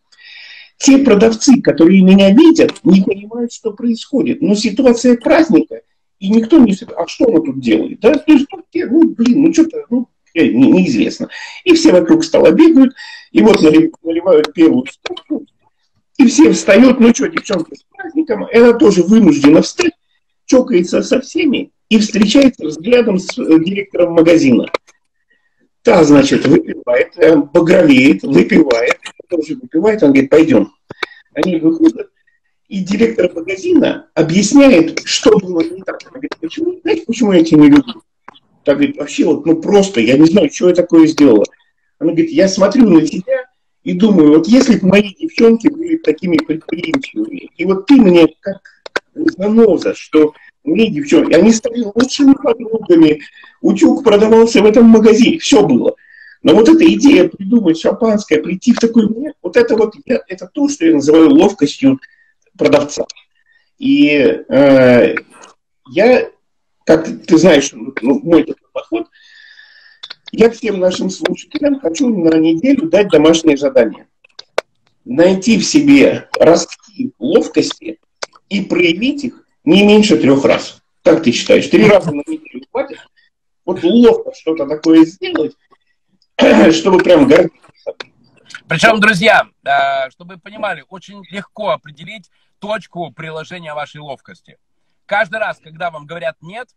те 0.78 1.00
продавцы, 1.00 1.60
которые 1.64 2.04
меня 2.04 2.30
видят, 2.30 2.74
не 2.84 3.02
понимают, 3.02 3.52
что 3.52 3.74
происходит. 3.74 4.44
Но 4.44 4.54
ситуация 4.54 5.18
праздника, 5.18 5.82
и 6.20 6.30
никто 6.30 6.60
не... 6.60 6.76
А 6.96 7.08
что 7.08 7.26
она 7.26 7.40
тут 7.40 7.60
делает? 7.60 8.02
Да? 8.02 8.14
То 8.14 8.34
есть, 8.34 8.46
ну, 8.52 9.10
блин, 9.16 9.42
ну 9.42 9.52
что-то, 9.52 9.84
ну, 9.90 10.08
э, 10.36 10.46
не, 10.46 10.72
неизвестно. 10.72 11.28
И 11.64 11.74
все 11.74 11.92
вокруг 11.92 12.24
стола 12.24 12.52
бегают, 12.52 12.94
и 13.32 13.42
вот 13.42 13.60
наливают 13.64 14.54
первую 14.54 14.86
стопку, 14.86 15.48
и 16.22 16.28
все 16.28 16.52
встают, 16.52 17.00
ну 17.00 17.14
что, 17.14 17.28
девчонка 17.28 17.76
с 17.76 17.84
праздником, 17.84 18.48
она 18.54 18.74
тоже 18.74 19.04
вынуждена 19.04 19.62
встать, 19.62 19.94
чокается 20.46 21.02
со 21.02 21.20
всеми 21.22 21.72
и 21.90 22.00
встречается 22.00 22.66
взглядом 22.66 23.20
с 23.20 23.38
э, 23.38 23.60
директором 23.60 24.14
магазина. 24.14 24.68
Та, 25.82 26.04
значит, 26.04 26.46
выпивает, 26.46 27.18
э, 27.18 27.36
багровеет, 27.36 28.24
выпивает, 28.24 28.98
тоже 29.28 29.56
выпивает, 29.56 30.04
он 30.04 30.12
говорит, 30.12 30.30
пойдем. 30.30 30.72
Они 31.34 31.58
выходят, 31.58 32.10
и 32.68 32.80
директор 32.80 33.32
магазина 33.34 34.08
объясняет, 34.14 35.02
что 35.06 35.38
было 35.40 35.62
не 35.62 35.82
так. 35.82 36.00
Она 36.04 36.14
говорит, 36.14 36.38
почему, 36.40 36.80
знаете, 36.82 37.04
почему 37.08 37.34
я 37.34 37.44
тебя 37.44 37.62
не 37.62 37.70
люблю? 37.70 38.04
Так 38.64 38.78
говорит, 38.78 38.98
вообще 38.98 39.26
вот, 39.26 39.46
ну 39.46 39.60
просто, 39.60 40.02
я 40.02 40.18
не 40.18 40.28
знаю, 40.28 40.52
что 40.52 40.70
я 40.70 40.76
такое 40.76 41.08
сделала. 41.08 41.46
Она 42.00 42.12
говорит, 42.12 42.32
я 42.32 42.48
смотрю 42.48 42.90
на 42.90 43.06
тебя 43.06 43.51
и 43.84 43.94
думаю, 43.94 44.38
вот 44.38 44.48
если 44.48 44.78
бы 44.78 44.88
мои 44.88 45.14
девчонки 45.14 45.68
были 45.68 45.98
такими 45.98 46.38
предприимчивыми, 46.38 47.50
и 47.58 47.66
вот 47.66 47.88
ты 47.88 47.96
мне 47.96 48.28
как 48.40 48.62
заноза, 49.14 49.96
что 49.96 50.34
мне 50.64 50.90
девчонки, 50.90 51.34
они 51.34 51.52
стали 51.52 51.84
лучшими 51.84 52.34
подругами, 52.34 53.22
утюг 53.62 54.04
продавался 54.04 54.62
в 54.62 54.66
этом 54.66 54.86
магазине, 54.86 55.40
все 55.40 55.66
было. 55.66 55.96
Но 56.44 56.56
вот 56.56 56.70
эта 56.70 56.84
идея 56.94 57.28
придумать 57.30 57.80
шампанское, 57.80 58.42
прийти 58.42 58.74
в 58.74 58.80
такой 58.80 59.08
момент, 59.08 59.36
вот 59.42 59.58
это 59.58 59.76
вот, 59.76 59.96
это 60.06 60.48
то, 60.48 60.70
что 60.70 60.86
я 60.86 60.94
называю 60.94 61.30
ловкостью 61.30 62.00
продавца. 62.58 63.06
И 63.78 64.10
э, 64.48 65.16
я, 65.90 66.30
как 66.86 67.08
ты 67.26 67.38
знаешь, 67.38 67.72
ну, 67.74 67.94
мой 68.24 68.44
такой 68.44 68.68
подход, 68.72 69.08
я 70.32 70.50
всем 70.50 70.80
нашим 70.80 71.10
слушателям 71.10 71.80
хочу 71.80 72.10
на 72.10 72.38
неделю 72.38 72.90
дать 72.90 73.10
домашнее 73.10 73.58
задание. 73.58 74.08
найти 75.04 75.58
в 75.58 75.64
себе 75.64 76.30
ростки 76.40 77.12
ловкости 77.18 78.00
и 78.50 78.62
проявить 78.62 79.24
их 79.24 79.46
не 79.66 79.84
меньше 79.86 80.18
трех 80.18 80.46
раз. 80.46 80.82
Как 81.04 81.24
ты 81.24 81.32
считаешь, 81.32 81.68
три 81.68 81.88
раза 81.88 82.12
на 82.12 82.22
неделю 82.28 82.66
хватит? 82.72 83.00
Вот 83.66 83.84
ловко 83.84 84.32
что-то 84.36 84.68
такое 84.68 85.06
сделать, 85.06 85.56
чтобы 86.72 87.00
прям 87.00 87.28
гордиться. 87.28 87.94
Причем, 88.68 89.00
друзья, 89.00 89.48
э, 89.64 90.10
чтобы 90.12 90.36
вы 90.36 90.40
понимали, 90.40 90.84
очень 90.90 91.24
легко 91.32 91.70
определить 91.70 92.30
точку 92.60 93.12
приложения 93.12 93.74
вашей 93.74 94.02
ловкости. 94.02 94.58
Каждый 95.06 95.40
раз, 95.40 95.60
когда 95.60 95.90
вам 95.90 96.06
говорят 96.06 96.38
«нет», 96.42 96.70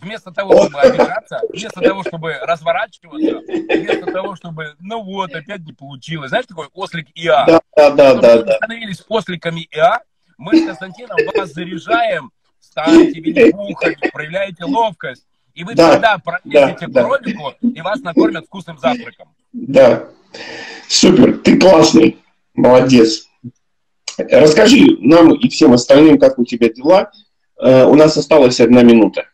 вместо 0.00 0.30
того, 0.32 0.62
чтобы 0.62 0.80
обижаться, 0.80 1.40
вместо 1.48 1.80
того, 1.80 2.02
чтобы 2.02 2.34
разворачиваться, 2.42 3.40
вместо 3.46 4.12
того, 4.12 4.36
чтобы, 4.36 4.74
ну 4.80 5.02
вот, 5.02 5.32
опять 5.34 5.60
не 5.60 5.72
получилось. 5.72 6.30
Знаешь, 6.30 6.46
такой 6.46 6.68
ослик 6.74 7.08
ИА? 7.14 7.46
Да, 7.46 7.60
да, 7.76 7.90
да. 7.90 8.08
Чтобы 8.10 8.22
да, 8.22 8.42
да. 8.42 8.56
становились 8.56 9.04
осликами 9.08 9.68
ИА, 9.72 10.00
мы 10.36 10.56
с 10.56 10.66
Константином 10.66 11.16
вас 11.34 11.52
заряжаем, 11.52 12.30
станьте 12.60 13.20
винни-пухами, 13.20 14.10
проявляете 14.12 14.64
ловкость. 14.64 15.24
И 15.54 15.64
вы 15.64 15.74
Да, 15.74 15.92
тогда 15.92 16.18
пролезете 16.18 16.86
да, 16.86 16.86
к 16.86 16.90
да. 16.92 17.04
кролику, 17.04 17.52
и 17.60 17.80
вас 17.80 18.00
накормят 18.00 18.46
вкусным 18.46 18.78
завтраком. 18.78 19.28
Да. 19.52 20.04
Супер, 20.88 21.38
ты 21.38 21.58
классный. 21.58 22.18
Молодец. 22.54 23.26
Расскажи 24.16 24.96
нам 25.00 25.34
и 25.34 25.48
всем 25.48 25.72
остальным, 25.72 26.18
как 26.18 26.38
у 26.38 26.44
тебя 26.44 26.68
дела. 26.68 27.10
Э, 27.60 27.84
У 27.84 27.94
нас 27.94 28.16
осталась 28.16 28.60
одна 28.60 28.82
минута. 28.82 29.26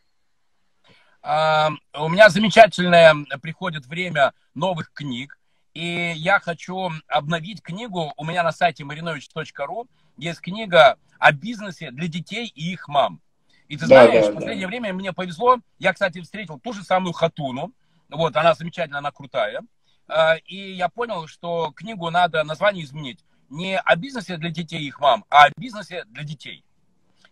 У 1.25 2.09
меня 2.09 2.29
замечательное 2.29 3.15
приходит 3.41 3.87
время 3.87 4.35
новых 4.55 4.93
книг, 4.93 5.39
и 5.73 6.13
я 6.17 6.39
хочу 6.39 6.91
обновить 7.09 7.63
книгу. 7.63 8.13
У 8.19 8.25
меня 8.25 8.43
на 8.43 8.53
сайте 8.53 8.85
marinovich.ru 8.85 9.89
есть 10.19 10.41
книга 10.41 10.99
о 11.19 11.33
бизнесе 11.33 11.91
для 11.91 12.09
детей 12.09 12.53
и 12.55 12.73
их 12.73 12.89
мам. 12.89 13.23
И 13.69 13.77
ты 13.79 13.87
Да, 13.87 14.05
знаешь, 14.07 14.27
да, 14.27 14.33
в 14.33 14.35
последнее 14.35 14.67
время 14.67 14.93
мне 14.93 15.15
повезло. 15.15 15.61
Я, 15.79 15.95
кстати, 15.95 16.21
встретил 16.21 16.59
ту 16.59 16.75
же 16.75 16.83
самую 16.85 17.15
Хатуну. 17.15 17.73
Вот, 18.11 18.37
она 18.37 18.53
замечательная, 18.55 18.99
она 18.99 19.11
крутая. 19.11 19.63
А, 20.07 20.37
И 20.45 20.73
я 20.73 20.91
понял, 20.91 21.27
что 21.27 21.73
книгу 21.75 22.11
надо 22.11 22.45
название 22.45 22.85
изменить. 22.85 23.25
Не 23.49 23.79
о 23.79 23.97
бизнесе 23.97 24.37
для 24.37 24.51
детей 24.51 24.81
и 24.81 24.89
их 24.89 25.01
мам, 25.01 25.25
а 25.31 25.47
о 25.47 25.51
бизнесе 25.57 26.05
для 26.09 26.23
детей. 26.23 26.65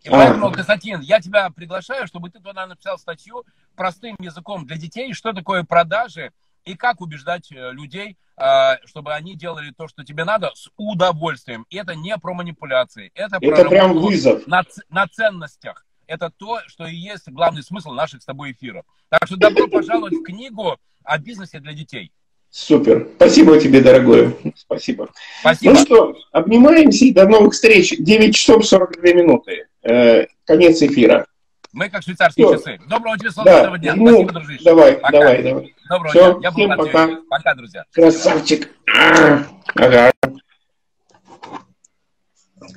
И 0.03 0.09
поэтому, 0.09 0.51
Константин, 0.51 1.01
я 1.01 1.21
тебя 1.21 1.51
приглашаю, 1.51 2.07
чтобы 2.07 2.31
ты 2.31 2.41
туда 2.41 2.67
написал 2.67 2.99
статью 2.99 3.45
простым 3.75 4.17
языком 4.21 4.67
для 4.67 4.77
детей, 4.77 5.13
что 5.13 5.33
такое 5.33 5.65
продажи 5.65 6.33
и 6.65 6.75
как 6.77 7.01
убеждать 7.01 7.51
э, 7.51 7.73
людей, 7.73 8.17
э, 8.37 8.77
чтобы 8.85 9.15
они 9.15 9.35
делали 9.35 9.73
то, 9.77 9.89
что 9.89 10.05
тебе 10.05 10.25
надо, 10.25 10.51
с 10.55 10.69
удовольствием. 10.77 11.67
И 11.71 11.77
это 11.77 11.95
не 11.95 12.17
про 12.19 12.35
манипуляции, 12.35 13.11
это, 13.15 13.39
про 13.41 13.49
Это 13.49 13.69
прям 13.69 13.89
работу 13.89 14.07
вызов. 14.07 14.47
на, 14.47 14.63
на 14.89 15.07
ценностях. 15.09 15.85
Это 16.07 16.31
то, 16.31 16.61
что 16.67 16.87
и 16.87 16.95
есть 16.95 17.29
главный 17.29 17.63
смысл 17.63 17.91
наших 17.93 18.23
с 18.23 18.25
тобой 18.25 18.53
эфиров. 18.53 18.85
Так 19.09 19.27
что 19.27 19.37
добро 19.37 19.67
пожаловать 19.67 20.15
в 20.15 20.23
книгу 20.23 20.77
о 21.05 21.19
бизнесе 21.19 21.59
для 21.61 21.73
детей. 21.73 22.13
Супер. 22.51 23.09
Спасибо 23.17 23.59
тебе, 23.59 23.81
дорогой. 23.81 24.37
Спасибо. 24.57 25.09
Спасибо. 25.41 25.73
Ну 25.73 25.79
что, 25.79 26.17
обнимаемся 26.33 27.07
и 27.07 27.13
до 27.13 27.27
новых 27.27 27.55
встреч. 27.55 27.95
9 27.99 28.35
часов 28.37 28.67
42 28.67 29.13
минуты. 29.15 29.69
Э, 29.83 30.27
конец 30.45 30.83
эфира. 30.83 31.27
Мы 31.73 31.89
как 31.89 32.03
швейцарские 32.03 32.47
Всё. 32.47 32.57
часы. 32.57 32.79
Доброго 32.87 33.19
тебе 33.19 33.31
солнечного 33.31 33.79
дня. 33.79 33.95
ну, 33.97 34.09
Спасибо, 34.09 34.33
дружище. 34.33 34.65
давай, 34.65 34.93
Пока. 34.95 35.11
давай, 35.19 35.43
давай. 35.43 35.75
Доброго 35.89 36.11
Всё, 36.11 36.33
дня. 36.39 36.41
Я 36.43 36.51
был 36.51 36.65
всем 36.65 36.77
пока. 36.77 37.09
Пока, 37.31 37.55
друзья. 37.55 37.85
Красавчик. 37.95 38.71
Ага. 39.75 40.13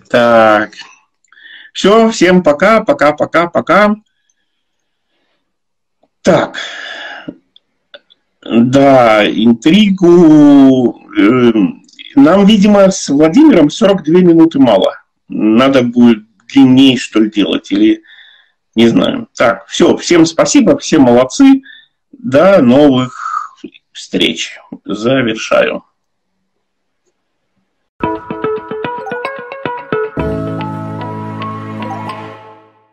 Так. 0.09 0.71
Все, 1.73 2.09
всем 2.09 2.41
пока, 2.41 2.83
пока, 2.85 3.11
пока, 3.11 3.47
пока. 3.47 3.95
Так. 6.21 6.55
Да, 8.43 9.25
интригу. 9.27 11.01
эм, 11.17 11.83
Нам, 12.15 12.45
видимо, 12.45 12.89
с 12.91 13.09
Владимиром 13.09 13.69
42 13.69 14.19
минуты 14.21 14.57
мало. 14.59 14.95
Надо 15.27 15.81
будет 15.83 16.19
длиннее, 16.47 16.95
что 16.97 17.19
ли, 17.19 17.29
делать, 17.29 17.69
или 17.73 18.01
не 18.75 18.87
знаю. 18.87 19.27
Так, 19.35 19.65
все, 19.67 19.95
всем 19.97 20.25
спасибо, 20.25 20.77
все 20.77 20.99
молодцы. 20.99 21.61
До 22.11 22.61
новых 22.61 23.55
встреч. 23.91 24.59
Завершаю. 24.83 25.83